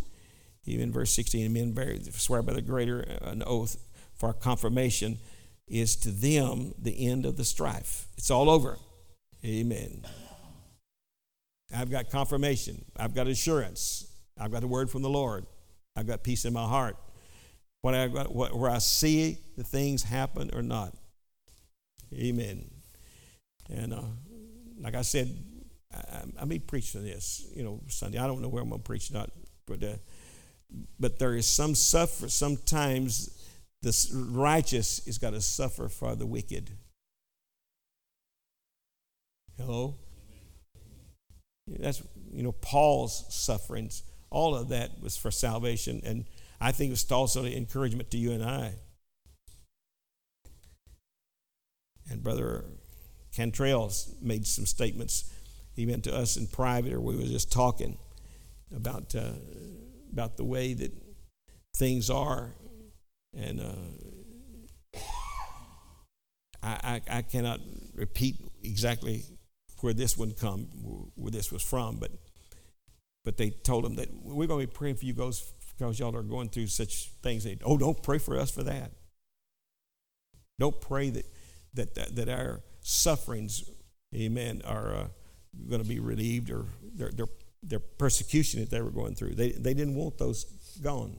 [0.64, 1.74] even verse 16, men
[2.12, 3.76] swear by the greater uh, an oath
[4.16, 5.18] for confirmation
[5.70, 8.06] is to them the end of the strife.
[8.16, 8.78] It's all over.
[9.44, 10.04] Amen.
[11.74, 12.84] I've got confirmation.
[12.96, 14.10] I've got assurance.
[14.38, 15.46] I've got a word from the Lord.
[15.96, 16.96] I've got peace in my heart.
[17.82, 20.94] What I where I see the things happen or not.
[22.12, 22.70] Amen.
[23.70, 24.02] And uh,
[24.80, 25.36] like I said,
[25.94, 28.18] I, I may preach on this, you know, Sunday.
[28.18, 29.30] I don't know where I'm going to preach, not,
[29.66, 29.96] but uh,
[30.98, 32.28] but there is some suffer.
[32.28, 33.30] Sometimes
[33.82, 36.70] the righteous is got to suffer for the wicked.
[39.56, 39.96] Hello.
[41.66, 44.02] That's you know Paul's sufferings.
[44.30, 46.24] All of that was for salvation, and
[46.60, 48.74] I think it's also an encouragement to you and I.
[52.10, 52.64] And brother
[53.34, 55.32] Cantrell made some statements
[55.76, 57.98] even to us in private, or we were just talking
[58.74, 59.32] about uh,
[60.12, 60.92] about the way that
[61.76, 62.54] things are,
[63.36, 65.00] and uh,
[66.62, 67.60] I, I, I cannot
[67.94, 69.24] repeat exactly
[69.80, 70.62] where this one come
[71.14, 72.10] where this was from, but
[73.24, 76.16] but they told him that we're going to be praying for you guys because y'all
[76.16, 77.44] are going through such things.
[77.44, 78.92] They, oh, don't pray for us for that.
[80.58, 81.26] Don't pray that
[81.74, 83.68] that that, that our sufferings,
[84.14, 85.08] amen, are uh,
[85.68, 87.26] going to be relieved or their, their,
[87.62, 89.34] their persecution that they were going through.
[89.34, 90.44] They, they didn't want those
[90.82, 91.18] gone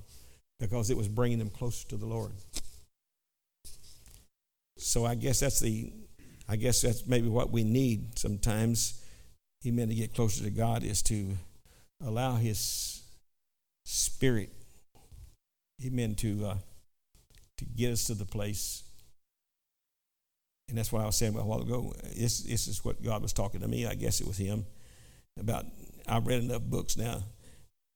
[0.59, 2.31] because it was bringing them closer to the Lord.
[4.77, 5.91] So I guess that's the,
[6.47, 9.03] I guess that's maybe what we need sometimes,
[9.65, 11.37] amen, to get closer to God is to
[12.03, 13.01] allow His
[13.85, 14.51] Spirit,
[15.85, 16.57] amen, to, uh,
[17.57, 18.83] to get us to the place
[20.69, 21.93] and that's what I was saying a while ago.
[22.15, 23.87] This, this is what God was talking to me.
[23.87, 24.65] I guess it was Him
[25.37, 25.65] about.
[26.07, 27.23] I've read enough books now.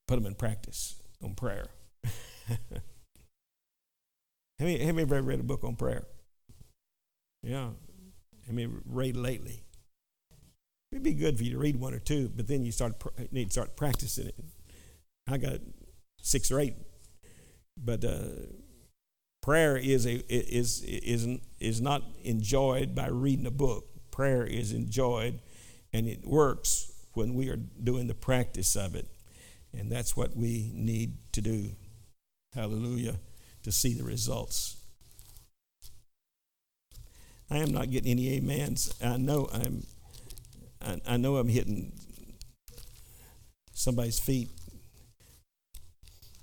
[0.08, 1.68] Put them in practice on prayer.
[4.60, 6.06] have, you, ever read a book on prayer?
[7.42, 7.70] Yeah.
[8.48, 9.64] Have you read lately?
[10.92, 12.94] It'd be good for you to read one or two, but then you start
[13.32, 14.36] need to start practicing it.
[15.28, 15.60] I got
[16.22, 16.76] six or eight,
[17.78, 18.20] but uh,
[19.44, 21.28] Prayer is, a, is, is,
[21.60, 23.84] is not enjoyed by reading a book.
[24.10, 25.42] Prayer is enjoyed
[25.92, 29.06] and it works when we are doing the practice of it.
[29.78, 31.72] And that's what we need to do.
[32.54, 33.16] Hallelujah.
[33.64, 34.78] To see the results.
[37.50, 38.94] I am not getting any amens.
[39.04, 39.84] I know I'm
[40.82, 41.94] I, I know I'm hitting
[43.74, 44.50] somebody's feet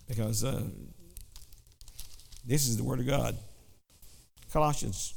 [0.09, 0.63] because uh,
[2.47, 3.37] this is the Word of God.
[4.53, 5.15] Colossians.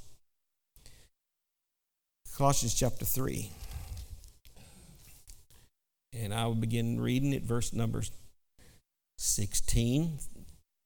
[2.36, 3.52] Colossians chapter 3.
[6.14, 8.12] And I will begin reading at verse numbers
[9.18, 10.20] 16.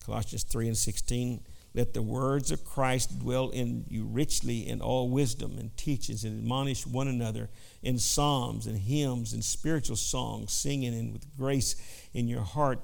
[0.08, 1.44] Colossians 3 and 16.
[1.74, 6.40] Let the words of Christ dwell in you richly in all wisdom and teachings, and
[6.40, 7.50] admonish one another
[7.84, 11.76] in psalms and hymns and spiritual songs, singing and with grace
[12.14, 12.80] in your heart,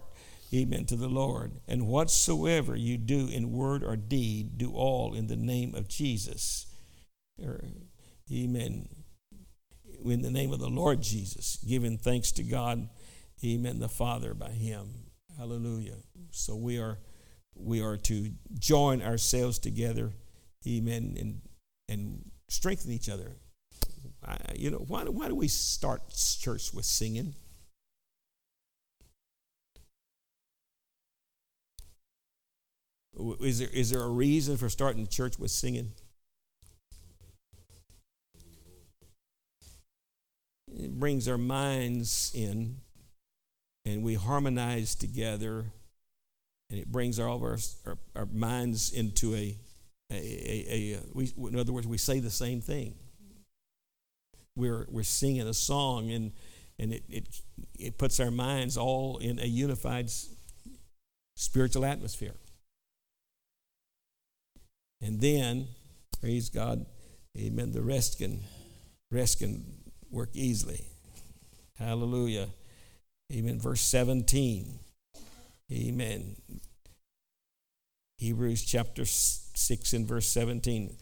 [0.53, 1.53] amen, to the Lord.
[1.65, 6.67] And whatsoever you do in word or deed, do all in the name of Jesus.
[7.43, 7.63] Er,
[8.31, 8.89] amen.
[10.05, 12.89] In the name of the Lord Jesus, giving thanks to God,
[13.43, 14.89] amen, the Father by Him.
[15.37, 15.95] Hallelujah.
[16.29, 16.99] So we are
[17.55, 20.11] we are to join ourselves together,
[20.67, 21.41] amen, and,
[21.87, 23.37] and strengthen each other.
[24.25, 26.01] I, you know, why, why do we start
[26.39, 27.35] church with singing?
[33.41, 35.91] Is there, is there a reason for starting church with singing?
[40.75, 42.77] It brings our minds in,
[43.85, 45.65] and we harmonize together
[46.73, 49.55] and it brings all of our, our, our minds into a,
[50.11, 52.95] a, a, a, we, in other words, we say the same thing.
[54.55, 56.31] We're, we're singing a song, and,
[56.79, 57.41] and it, it,
[57.77, 60.09] it puts our minds all in a unified
[61.35, 62.33] spiritual atmosphere.
[64.99, 65.67] And then,
[66.19, 66.87] praise God,
[67.37, 68.39] amen, the rest can,
[69.11, 69.63] rest can
[70.09, 70.87] work easily.
[71.77, 72.47] Hallelujah.
[73.31, 73.59] Amen.
[73.59, 74.79] Verse 17.
[75.71, 76.35] Amen.
[78.17, 80.95] Hebrews chapter 6 and verse 17.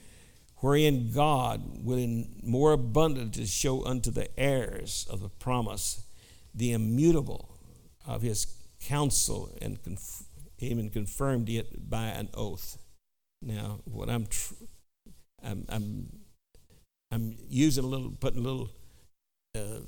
[0.57, 6.03] Wherein God will in more abundantly show unto the heirs of the promise
[6.53, 7.57] the immutable
[8.05, 8.45] of his
[8.79, 9.79] counsel and
[10.59, 12.77] even confirmed it by an oath.
[13.41, 14.53] Now, what I'm, tr-
[15.43, 16.19] I'm, I'm,
[17.11, 18.69] I'm using a little, putting a little
[19.55, 19.79] uh,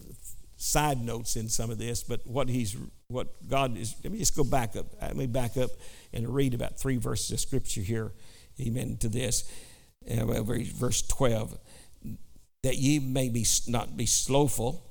[0.64, 2.78] side notes in some of this, but what he's
[3.10, 3.96] what God is.
[4.04, 4.86] Let me just go back up.
[5.02, 5.70] Let me back up
[6.14, 8.14] and read about three verses of scripture here.
[8.60, 8.98] Amen.
[8.98, 9.52] To this,
[10.10, 11.58] uh, verse twelve,
[12.64, 14.90] that ye may be not be slothful,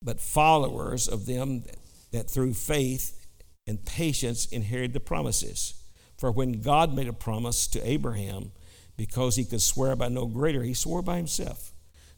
[0.00, 1.64] but followers of them
[2.12, 3.26] that through faith
[3.66, 5.74] and patience inherit the promises.
[6.16, 8.52] For when God made a promise to Abraham,
[8.96, 11.73] because he could swear by no greater, he swore by himself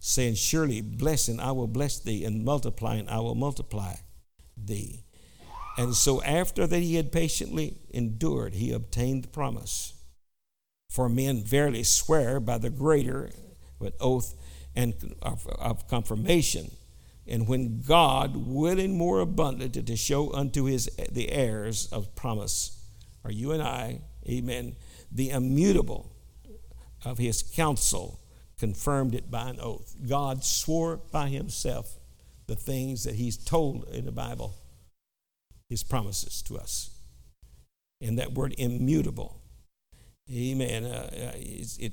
[0.06, 3.96] saying, Surely blessing I will bless thee, and multiplying I will multiply
[4.56, 5.02] thee.
[5.76, 9.94] And so after that he had patiently endured, he obtained the promise.
[10.88, 13.32] For men verily swear by the greater
[13.80, 14.36] with oath
[14.76, 16.70] and of, of confirmation.
[17.26, 22.78] And when God, willing more abundantly to show unto his the heirs of promise,
[23.24, 24.76] are you and I, amen,
[25.10, 26.12] the immutable
[27.04, 28.20] of his counsel
[28.58, 29.94] confirmed it by an oath.
[30.08, 31.98] God swore by himself
[32.46, 34.54] the things that he's told in the Bible,
[35.68, 36.90] his promises to us.
[38.00, 39.40] And that word immutable,
[40.30, 41.92] amen, uh, uh it, it,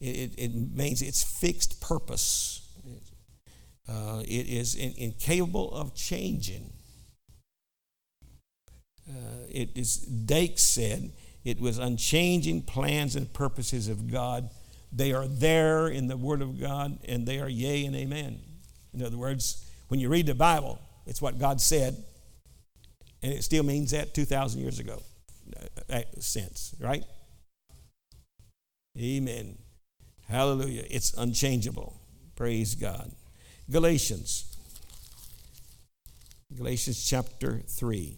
[0.00, 2.66] it, it, means it's fixed purpose.
[3.88, 6.72] Uh, it is in, incapable of changing.
[9.08, 11.12] Uh, it is, Dake said,
[11.44, 14.50] it was unchanging plans and purposes of God
[14.92, 18.40] they are there in the Word of God, and they are yea and amen.
[18.92, 21.96] In other words, when you read the Bible, it's what God said,
[23.22, 25.02] and it still means that 2,000 years ago,
[25.56, 27.04] uh, uh, since, right?
[28.98, 29.58] Amen.
[30.28, 30.84] Hallelujah.
[30.90, 32.00] It's unchangeable.
[32.36, 33.12] Praise God.
[33.70, 34.56] Galatians.
[36.56, 38.16] Galatians chapter 3.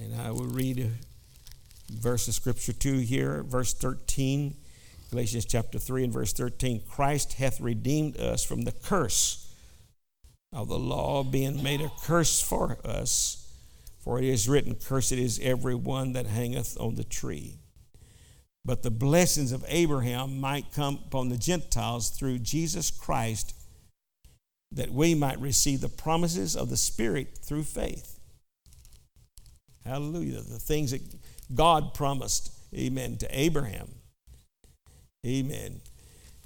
[0.00, 0.90] And I will read
[1.90, 4.56] verse of scripture too here, verse 13,
[5.10, 6.82] Galatians chapter 3 and verse 13.
[6.88, 9.48] Christ hath redeemed us from the curse
[10.52, 13.44] of the law, being made a curse for us.
[14.00, 17.58] For it is written, Cursed is every one that hangeth on the tree.
[18.64, 23.54] But the blessings of Abraham might come upon the Gentiles through Jesus Christ,
[24.72, 28.18] that we might receive the promises of the Spirit through faith.
[29.84, 30.42] Hallelujah.
[30.42, 31.00] The things that
[31.54, 33.88] God promised, amen, to Abraham.
[35.26, 35.80] Amen.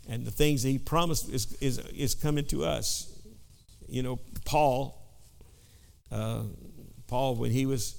[0.09, 3.09] And the things that he promised is, is, is coming to us.
[3.89, 5.01] You know, Paul,
[6.11, 6.43] uh,
[7.07, 7.97] Paul, when he was,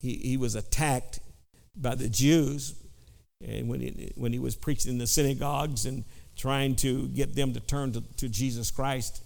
[0.00, 1.20] he, he was attacked
[1.76, 2.74] by the Jews,
[3.44, 6.04] and when he, when he was preaching in the synagogues and
[6.36, 9.22] trying to get them to turn to, to Jesus Christ,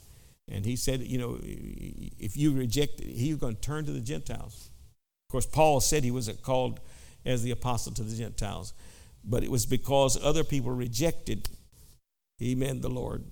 [0.48, 4.70] and he said, you know, if you reject, he's going to turn to the Gentiles.
[5.28, 6.80] Of course, Paul said he was called
[7.24, 8.72] as the apostle to the Gentiles,
[9.24, 11.48] but it was because other people rejected,
[12.40, 13.24] amen, the Lord,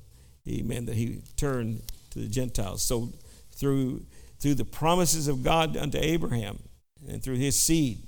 [0.48, 2.82] amen, that he turned to the Gentiles.
[2.82, 3.12] So
[3.52, 4.04] through
[4.40, 6.58] through the promises of God unto Abraham
[7.08, 8.02] and through his seed,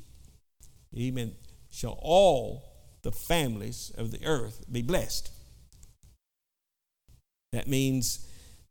[0.95, 1.33] amen,
[1.71, 2.65] shall all
[3.03, 5.31] the families of the earth be blessed.
[7.53, 8.27] That means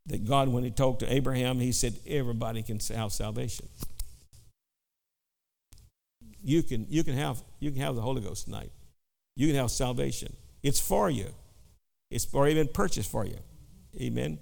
[0.05, 3.67] that God, when He talked to Abraham, He said, everybody can have salvation.
[6.45, 8.71] You can, you can, have, you can have the Holy Ghost tonight.
[9.35, 10.35] You can have salvation.
[10.61, 11.33] It's for you.
[12.11, 13.39] It's already been purchased for you.
[13.99, 14.37] Amen.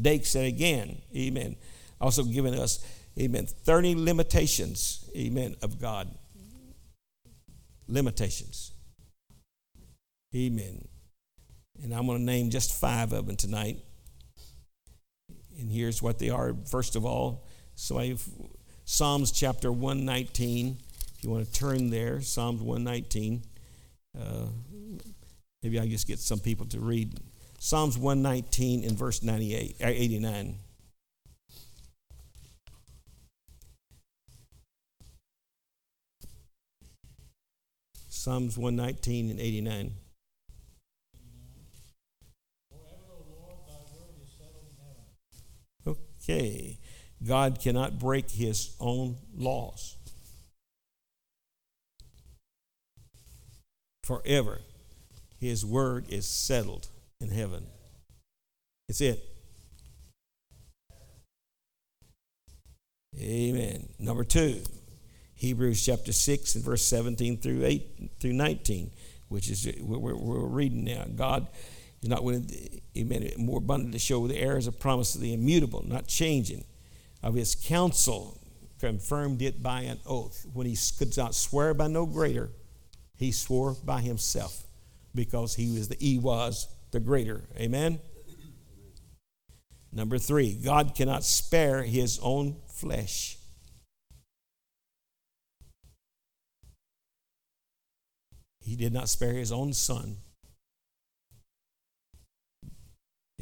[0.00, 1.56] Dake said again, Amen.
[2.00, 2.86] Also giving us,
[3.18, 6.08] Amen, 30 limitations, Amen, of God.
[7.88, 8.70] Limitations.
[10.32, 10.86] Amen.
[11.82, 13.80] And I'm going to name just five of them tonight.
[15.58, 16.54] And here's what they are.
[16.70, 17.44] First of all,
[17.74, 18.24] so I have
[18.84, 20.78] Psalms chapter 119.
[21.20, 23.42] If you want to turn there, Psalms 119.
[24.18, 24.46] Uh,
[25.62, 27.20] maybe I'll just get some people to read.
[27.58, 30.58] Psalms 119 in verse 98, uh, 89.
[38.08, 39.92] Psalms 119 and 89.
[45.86, 46.78] Okay.
[47.22, 49.96] God cannot break his own laws.
[54.10, 54.58] Forever.
[55.38, 56.88] His word is settled
[57.20, 57.68] in heaven.
[58.88, 59.22] It's it.
[63.16, 63.88] Amen.
[64.00, 64.62] Number two,
[65.36, 68.90] Hebrews chapter 6 and verse 17 through 8 through 19,
[69.28, 71.04] which is what we're, we're reading now.
[71.14, 71.46] God
[72.02, 72.50] is not willing,
[72.98, 76.64] amen, more abundant to show the heirs of promise of the immutable, not changing,
[77.22, 78.40] of his counsel,
[78.80, 80.46] confirmed it by an oath.
[80.52, 82.50] When he could not swear by no greater,
[83.20, 84.64] he swore by himself
[85.14, 87.44] because he was the he was the greater.
[87.54, 88.00] Amen.
[89.92, 93.36] Number three, God cannot spare his own flesh.
[98.62, 100.16] He did not spare his own son.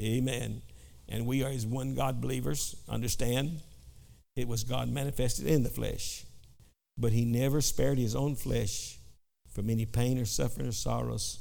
[0.00, 0.62] Amen.
[1.08, 3.62] And we are as one God believers, understand
[4.34, 6.24] it was God manifested in the flesh.
[6.96, 8.97] But he never spared his own flesh
[9.58, 11.40] from any pain or suffering or sorrows.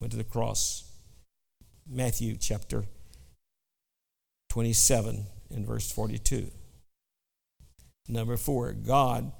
[0.00, 0.84] Went to the cross.
[1.84, 2.84] Matthew chapter
[4.50, 6.52] 27 and verse 42.
[8.06, 9.32] Number four, God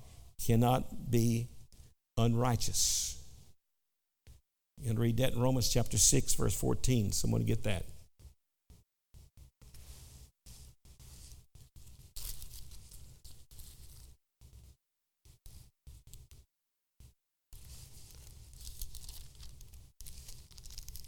[0.44, 1.46] cannot be
[2.18, 3.22] unrighteous.
[4.80, 7.12] You can read that in Romans chapter 6, verse 14.
[7.12, 7.84] Someone get that.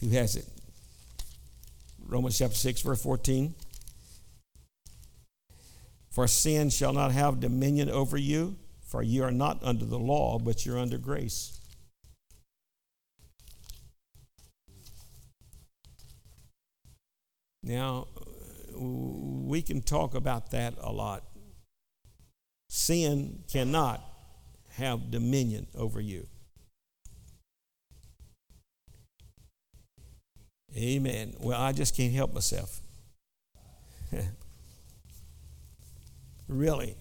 [0.00, 0.46] Who has it?
[2.06, 3.54] Romans chapter 6, verse 14.
[6.10, 10.38] For sin shall not have dominion over you, for you are not under the law,
[10.38, 11.60] but you're under grace.
[17.62, 21.24] Now, uh, we can talk about that a lot.
[22.70, 24.02] Sin cannot
[24.70, 26.26] have dominion over you.
[30.76, 31.34] Amen.
[31.40, 32.80] Well, I just can't help myself.
[36.48, 36.94] really.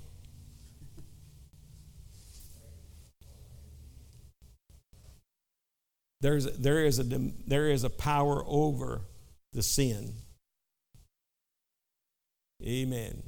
[6.21, 9.01] There's, there, is a, there is a power over
[9.53, 10.13] the sin.
[12.63, 13.23] Amen.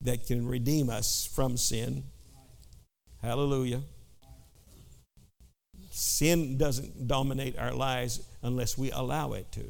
[0.00, 2.04] That can redeem us from sin.
[3.22, 3.82] Hallelujah.
[5.96, 9.62] Sin doesn't dominate our lives unless we allow it to.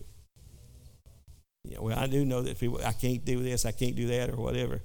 [1.64, 4.30] Yeah, well, I do know that people, I can't do this, I can't do that,
[4.30, 4.80] or whatever.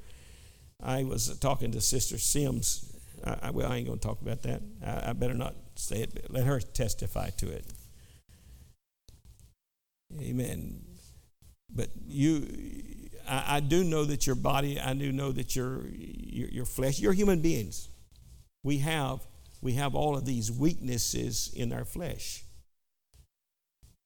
[0.83, 2.93] I was talking to Sister Sims.
[3.25, 4.61] I, I, well, I ain't going to talk about that.
[4.85, 6.29] I, I better not say it.
[6.29, 7.65] Let her testify to it.
[10.19, 10.81] Amen.
[11.73, 12.47] But you,
[13.29, 16.99] I, I, do know that your body, I do know that your, your, your flesh,
[16.99, 17.87] you're human beings.
[18.61, 19.21] We have
[19.61, 22.43] we have all of these weaknesses in our flesh.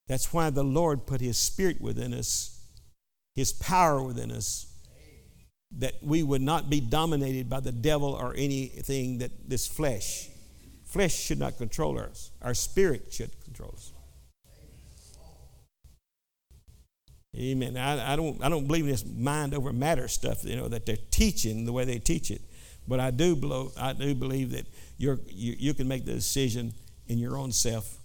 [0.08, 2.60] That's why the Lord put His Spirit within us,
[3.36, 4.68] His power within us,
[5.78, 10.30] that we would not be dominated by the devil or anything that this flesh.
[10.86, 13.94] Flesh should not control us, our spirit should control us.
[17.36, 17.78] Amen.
[17.78, 20.86] I, I, don't, I don't believe in this mind over matter stuff, you know, that
[20.86, 22.42] they're teaching the way they teach it.
[22.88, 24.68] But I do, blow, I do believe that
[24.98, 26.74] you, you can make the decision
[27.08, 27.98] in your own self,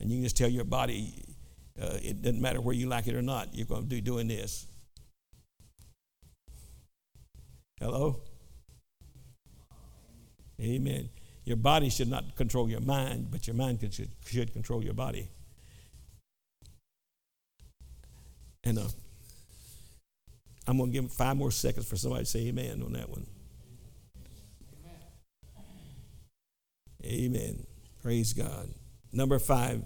[0.00, 1.24] and you can just tell your body,
[1.80, 4.28] uh, it doesn't matter where you like it or not, you're going to be doing
[4.28, 4.66] this.
[7.80, 8.20] Hello?
[10.60, 11.08] Amen.
[11.44, 15.28] Your body should not control your mind, but your mind should, should control your body.
[18.62, 18.88] And uh,
[20.66, 23.26] I'm going to give five more seconds for somebody to say amen on that one.
[27.04, 27.66] Amen.
[28.02, 28.70] Praise God.
[29.12, 29.82] Number five,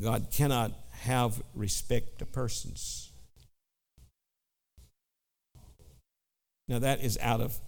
[0.00, 3.12] God cannot have respect to persons.
[6.68, 7.58] Now that is out of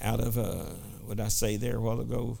[0.00, 0.64] out of uh,
[1.04, 2.38] what I say there a while ago.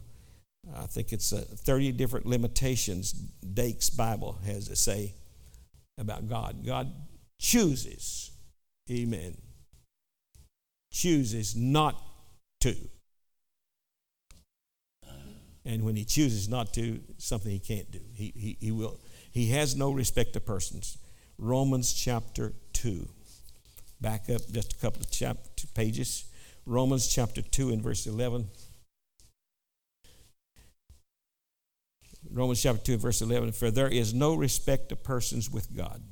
[0.76, 5.14] I think it's uh, 30 different limitations Dake's Bible has to say
[5.98, 6.64] about God.
[6.64, 6.92] God
[7.40, 8.30] chooses,
[8.90, 9.36] amen,
[10.92, 12.00] chooses not
[12.60, 12.76] to.
[15.64, 18.00] And when he chooses not to, something he can't do.
[18.14, 19.00] He, he, he will.
[19.30, 20.98] He has no respect to persons.
[21.38, 23.08] Romans chapter 2.
[24.00, 26.24] Back up just a couple of chapter, pages.
[26.66, 28.48] Romans chapter 2 and verse 11.
[32.30, 36.02] Romans chapter 2 verse 11 For there is no respect of persons with God.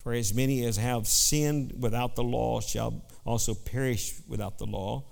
[0.00, 5.04] For as many as have sinned without the law shall also perish without the law,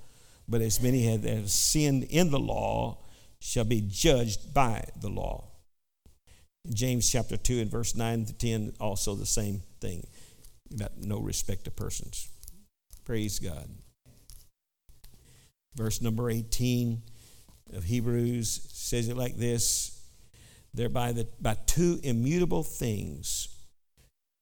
[0.49, 2.99] but as many as have sinned in the law
[3.40, 5.44] shall be judged by the law.
[6.72, 10.07] James chapter 2 and verse 9 to 10, also the same thing
[10.74, 12.28] about no respect of persons.
[13.05, 13.68] Praise God.
[15.74, 17.03] Verse number 18
[17.72, 19.94] of Hebrews says it like this
[20.74, 23.49] Thereby, the, by two immutable things,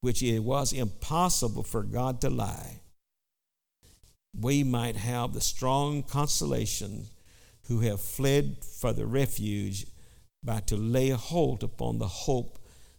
[0.00, 2.80] which it was impossible for God to lie,
[4.38, 7.06] we might have the strong consolation
[7.68, 9.86] who have fled for the refuge
[10.42, 12.58] by to lay hold upon the hope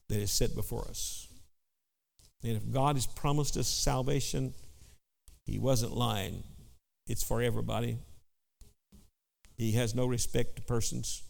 [0.10, 1.28] that is set before us.
[2.44, 4.54] And if God has promised us salvation,
[5.46, 6.44] He wasn't lying.
[7.08, 7.98] It's for everybody.
[9.58, 11.24] He has no respect to persons.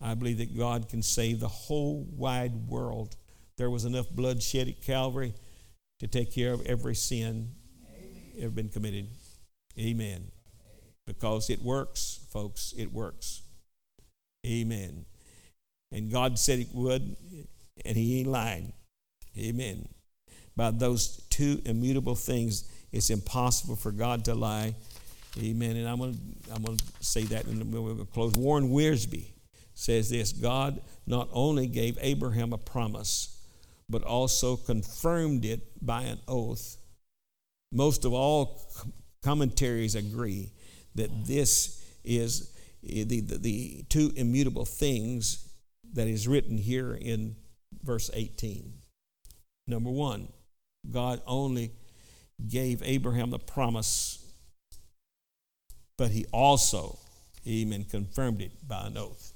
[0.00, 3.16] I believe that God can save the whole wide world.
[3.58, 5.34] There was enough blood shed at Calvary
[5.98, 7.50] to take care of every sin
[7.86, 8.32] Amen.
[8.40, 9.08] ever been committed.
[9.78, 10.30] Amen.
[11.06, 13.42] Because it works, folks, it works.
[14.46, 15.04] Amen.
[15.92, 17.16] And God said it would,
[17.84, 18.72] and He ain't lying.
[19.38, 19.88] Amen.
[20.56, 24.74] By those two immutable things, it's impossible for God to lie.
[25.38, 25.76] Amen.
[25.76, 28.34] And I'm going to I'm to say that and we're going to close.
[28.34, 29.30] Warren Wiersbe
[29.74, 33.38] says this God not only gave Abraham a promise,
[33.88, 36.76] but also confirmed it by an oath.
[37.72, 38.60] Most of all
[39.22, 40.52] commentaries agree
[40.94, 42.56] that this is
[42.88, 45.48] eh, the, the, the two immutable things
[45.92, 47.36] that is written here in
[47.82, 48.72] verse 18.
[49.66, 50.28] Number one,
[50.90, 51.72] God only
[52.48, 54.18] gave Abraham the promise,
[55.98, 56.98] but he also,
[57.46, 59.32] amen, confirmed it by an oath.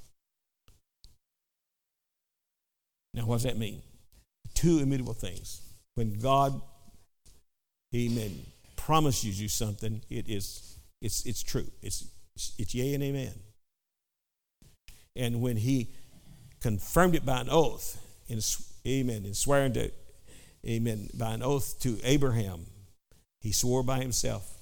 [3.12, 3.82] Now, what does that mean?
[4.55, 5.61] Two immutable things.
[5.95, 6.61] When God,
[7.95, 8.45] amen,
[8.85, 11.66] promises you something, it is, it's, it's true.
[11.80, 12.07] It's,
[12.59, 13.32] it's yea and amen.
[15.16, 15.89] And when he
[16.61, 18.41] confirmed it by an oath, in,
[18.87, 19.91] amen, and swearing to,
[20.66, 22.66] amen, by an oath to Abraham,
[23.41, 24.53] he swore by himself.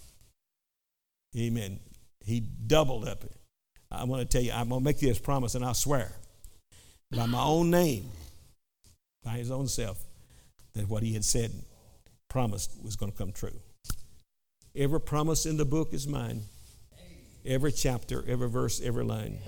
[1.37, 1.81] Amen.
[2.25, 3.25] He doubled up.
[3.25, 3.33] It.
[3.91, 6.13] I'm going to tell you, I'm going to make you this promise, and I swear
[7.11, 8.09] by my own name,
[9.25, 9.99] by his own self,
[10.75, 11.51] that what he had said,
[12.29, 13.59] promised, was going to come true.
[14.75, 16.43] Every promise in the book is mine.
[17.45, 19.39] Every chapter, every verse, every line.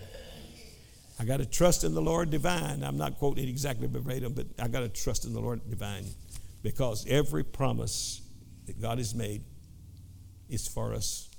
[1.18, 2.83] I got to trust in the Lord divine.
[2.83, 6.05] I'm not quoting it exactly verbatim, but I got to trust in the Lord divine
[6.62, 8.20] because every promise
[8.66, 9.45] that God has made
[10.49, 11.31] is for us.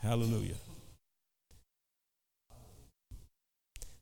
[0.00, 0.54] Hallelujah.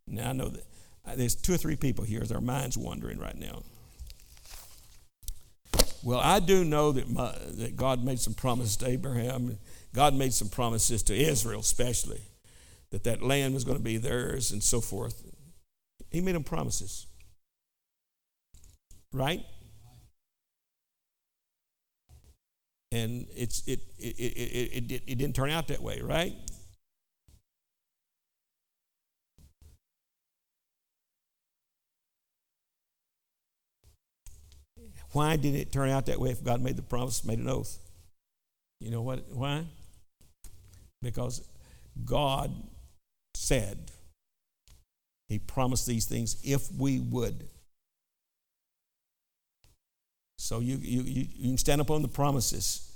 [0.06, 0.64] Now I know that
[1.04, 3.62] uh, there's two or three people here our minds wandering right now.
[6.06, 9.58] Well, I do know that, my, that God made some promises to Abraham.
[9.92, 12.20] God made some promises to Israel, especially
[12.90, 15.24] that that land was going to be theirs and so forth.
[16.12, 17.08] He made them promises.
[19.12, 19.44] Right?
[22.92, 26.36] And it's, it, it, it, it, it, it didn't turn out that way, right?
[35.16, 37.78] Why did it turn out that way if God made the promise, made an oath?
[38.80, 39.24] You know what?
[39.32, 39.64] Why?
[41.00, 41.40] Because
[42.04, 42.54] God
[43.34, 43.78] said
[45.30, 47.48] he promised these things if we would.
[50.36, 52.92] So you, you, you, you can stand up on the promises.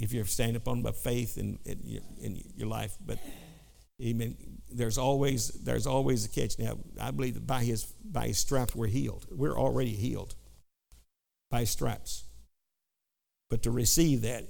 [0.00, 2.96] if you're standing upon by faith in, in, your, in your life.
[3.06, 3.20] But
[4.02, 4.36] amen.
[4.68, 6.58] There's always there's always a catch.
[6.58, 9.26] Now I believe that by his by his straps we're healed.
[9.30, 10.34] We're already healed
[11.56, 12.24] by straps.
[13.48, 14.44] But to receive that,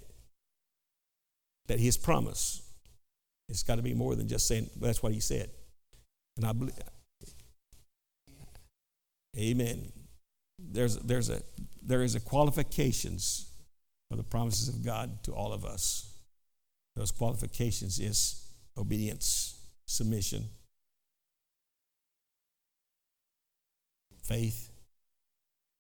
[1.69, 2.63] that his promise,
[3.49, 5.51] it's got to be more than just saying that's what he said.
[6.37, 6.75] And I believe,
[9.39, 9.93] Amen.
[10.59, 11.43] There's there's a
[11.81, 13.53] there is a qualifications
[14.11, 16.11] for the promises of God to all of us.
[16.97, 20.47] Those qualifications is obedience, submission,
[24.25, 24.71] faith,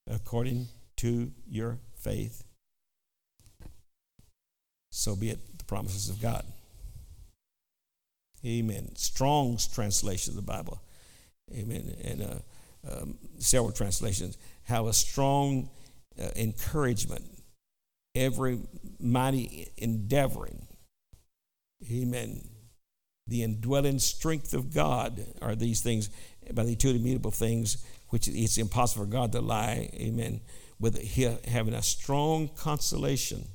[0.09, 0.68] according
[0.99, 2.44] to your faith.
[4.90, 6.44] So be it the promises of God.
[8.44, 8.94] Amen.
[8.97, 10.80] Strong's translation of the Bible.
[11.53, 11.94] Amen.
[12.05, 15.68] And uh, um, several translations have a strong
[16.20, 17.24] uh, encouragement
[18.14, 18.59] every
[18.99, 20.66] mighty endeavoring.
[21.90, 22.49] Amen.
[23.26, 26.11] The indwelling strength of God are these things,
[26.53, 29.90] by the two immutable things, which it's impossible for God to lie.
[29.94, 30.40] Amen.
[30.79, 31.03] With
[31.47, 33.47] having a strong consolation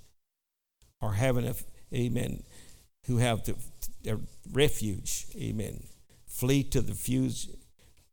[1.00, 1.56] or having a,
[1.94, 2.44] amen,
[3.06, 3.56] who have the,
[4.04, 4.20] the
[4.52, 5.84] refuge, amen.
[6.28, 7.50] Flee to the fuse,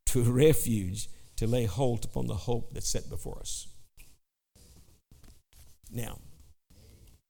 [0.07, 3.69] to refuge to lay hold upon the hope that's set before us.
[5.91, 6.19] Now,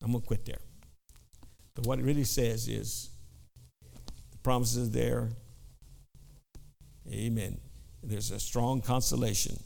[0.02, 0.60] I'm going to quit there.
[1.74, 3.10] But what it really says is
[4.30, 5.28] the promises there.
[7.10, 7.60] Amen.
[8.02, 9.58] There's a strong consolation.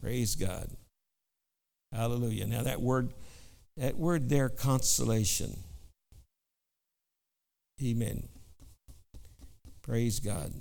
[0.00, 0.68] Praise God.
[1.94, 2.46] Hallelujah.
[2.46, 3.14] Now that word,
[3.76, 5.56] that word there, consolation.
[7.82, 8.28] Amen.
[9.82, 10.52] Praise God.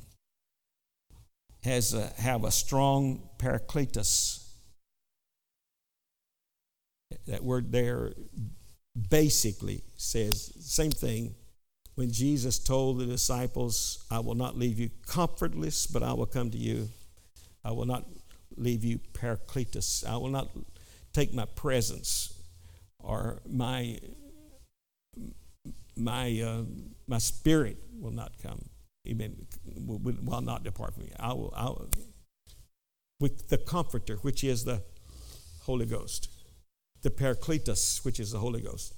[1.64, 4.46] Has a, have a strong parakletos.
[7.28, 8.14] That word there
[9.10, 11.36] basically says the same thing
[11.96, 16.50] when Jesus told the disciples, I will not leave you comfortless, but I will come
[16.52, 16.90] to you.
[17.64, 18.06] I will not
[18.58, 20.06] leave you parakletos.
[20.06, 20.50] I will not
[21.14, 22.34] take my presence
[23.00, 24.00] or my
[25.96, 26.64] my uh,
[27.08, 28.66] my spirit will not come.
[29.08, 29.46] Amen.
[29.76, 31.12] Will, will not depart from me.
[31.20, 31.90] I will, I will
[33.20, 34.82] with the Comforter, which is the
[35.64, 36.30] Holy Ghost
[37.04, 38.96] the Paracletus, which is the Holy Ghost.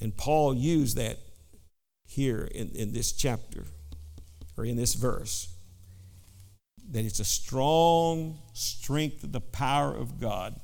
[0.00, 1.18] And Paul used that
[2.08, 3.66] here in, in this chapter
[4.56, 5.54] or in this verse
[6.90, 10.58] that it's a strong strength of the power of God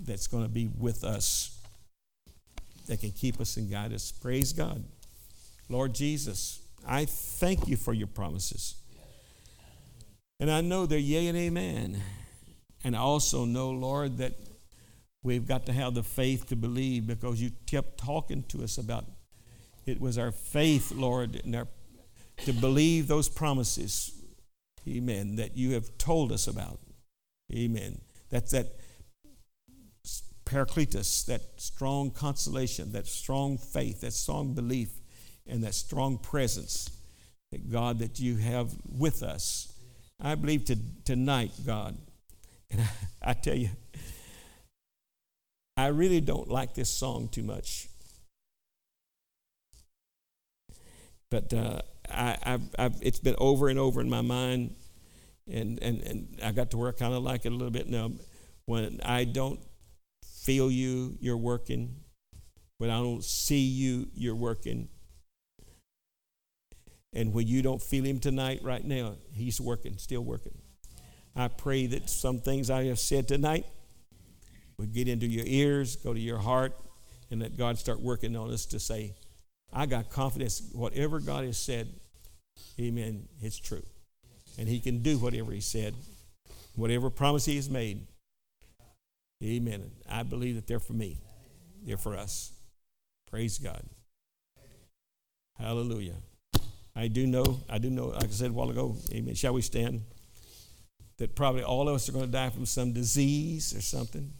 [0.00, 1.58] that's going to be with us
[2.86, 4.12] that can keep us and guide us.
[4.12, 4.84] Praise God.
[5.68, 8.76] Lord Jesus, I thank you for your promises.
[10.38, 12.02] And I know they're yea and amen.
[12.84, 14.34] And I also know, Lord, that
[15.22, 19.06] we've got to have the faith to believe because you kept talking to us about
[19.86, 21.68] it was our faith, Lord, and our,
[22.44, 24.15] to believe those promises,
[24.88, 26.80] amen, that you have told us about.
[27.52, 28.00] Amen.
[28.30, 28.72] That's that
[30.44, 34.90] paracletus, that strong consolation, that strong faith, that strong belief,
[35.46, 36.90] and that strong presence
[37.52, 39.72] that God that you have with us.
[40.20, 41.96] I believe to, tonight, God,
[42.70, 42.88] and I,
[43.30, 43.70] I tell you,
[45.76, 47.88] I really don't like this song too much.
[51.30, 54.74] But uh, I, I've, I've, it's been over and over in my mind,
[55.50, 57.88] and, and, and I got to where I kind of like it a little bit
[57.88, 58.12] now.
[58.66, 59.60] When I don't
[60.42, 61.96] feel you, you're working.
[62.78, 64.88] When I don't see you, you're working.
[67.12, 70.58] And when you don't feel him tonight, right now, he's working, still working.
[71.34, 73.66] I pray that some things I have said tonight
[74.78, 76.74] would get into your ears, go to your heart,
[77.30, 79.14] and that God start working on us to say,
[79.72, 81.88] I got confidence whatever God has said,
[82.80, 83.82] amen, it's true.
[84.58, 85.94] And He can do whatever He said,
[86.74, 88.06] whatever promise He has made.
[89.42, 89.90] Amen.
[90.08, 91.18] I believe that they're for me,
[91.84, 92.52] they're for us.
[93.30, 93.82] Praise God.
[95.58, 96.14] Hallelujah.
[96.94, 99.34] I do know, I do know, like I said a while ago, amen.
[99.34, 100.02] Shall we stand?
[101.18, 104.32] that probably all of us are going to die from some disease or something.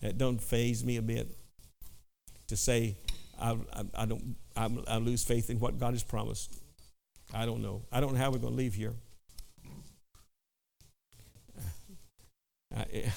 [0.00, 1.28] That don't phase me a bit.
[2.48, 2.96] To say,
[3.38, 6.58] I, I, I don't, I, I lose faith in what God has promised.
[7.32, 7.82] I don't know.
[7.92, 8.94] I don't know how we're going to leave here.
[12.76, 13.12] I,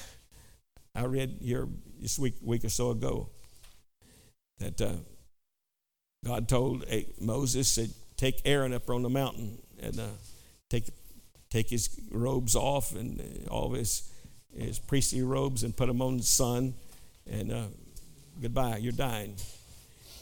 [0.94, 1.68] I read here
[2.00, 3.28] this week, week or so ago
[4.58, 4.92] that uh,
[6.24, 6.84] God told
[7.20, 10.08] Moses, said, take Aaron up on the mountain and uh,
[10.70, 10.90] take
[11.52, 14.10] take his robes off and uh, all his,
[14.56, 16.72] his priestly robes and put them on the son
[17.26, 17.66] And uh,
[18.40, 19.36] goodbye, you're dying.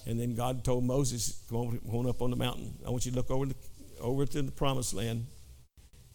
[0.07, 2.75] And then God told Moses, come on, on up on the mountain.
[2.87, 3.55] I want you to look over, the,
[4.01, 5.27] over to the promised land.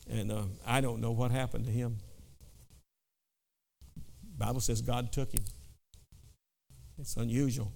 [0.10, 1.98] And uh, I don't know what happened to him.
[4.38, 5.44] Bible says God took him.
[7.00, 7.72] It's unusual.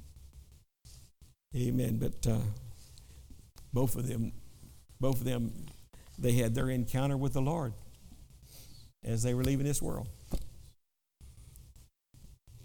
[1.55, 1.97] Amen.
[1.97, 2.39] But uh,
[3.74, 4.32] both of them,
[4.99, 5.51] both of them,
[6.18, 7.74] they had their encounter with the Lord
[9.03, 10.07] as they were leaving this world.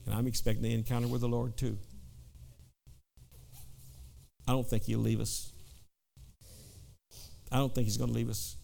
[0.07, 1.78] And I'm expecting the encounter with the Lord too.
[4.47, 5.53] I don't think He'll leave us.
[7.51, 8.57] I don't think He's going to leave us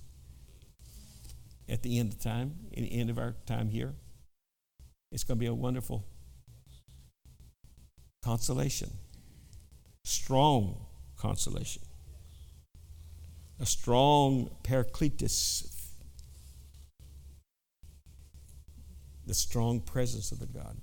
[1.68, 3.94] at the end of time, at the end of our time here.
[5.12, 6.04] It's going to be a wonderful
[8.22, 8.90] consolation,
[10.04, 11.82] strong consolation,
[13.58, 15.66] a strong paracletus,
[19.26, 20.76] the strong presence of the God.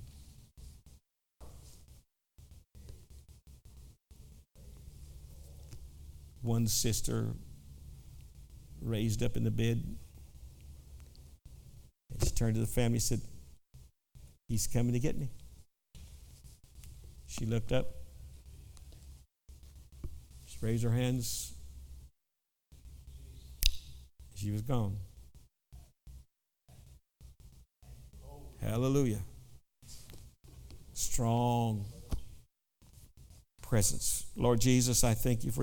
[6.48, 7.34] One sister
[8.80, 9.84] raised up in the bed.
[12.10, 13.20] And she turned to the family and said,
[14.48, 15.28] He's coming to get me.
[17.26, 17.88] She looked up.
[20.46, 21.52] She raised her hands.
[24.34, 24.96] She was gone.
[28.62, 29.20] Hallelujah.
[30.94, 31.84] Strong
[33.60, 34.24] presence.
[34.34, 35.56] Lord Jesus, I thank you for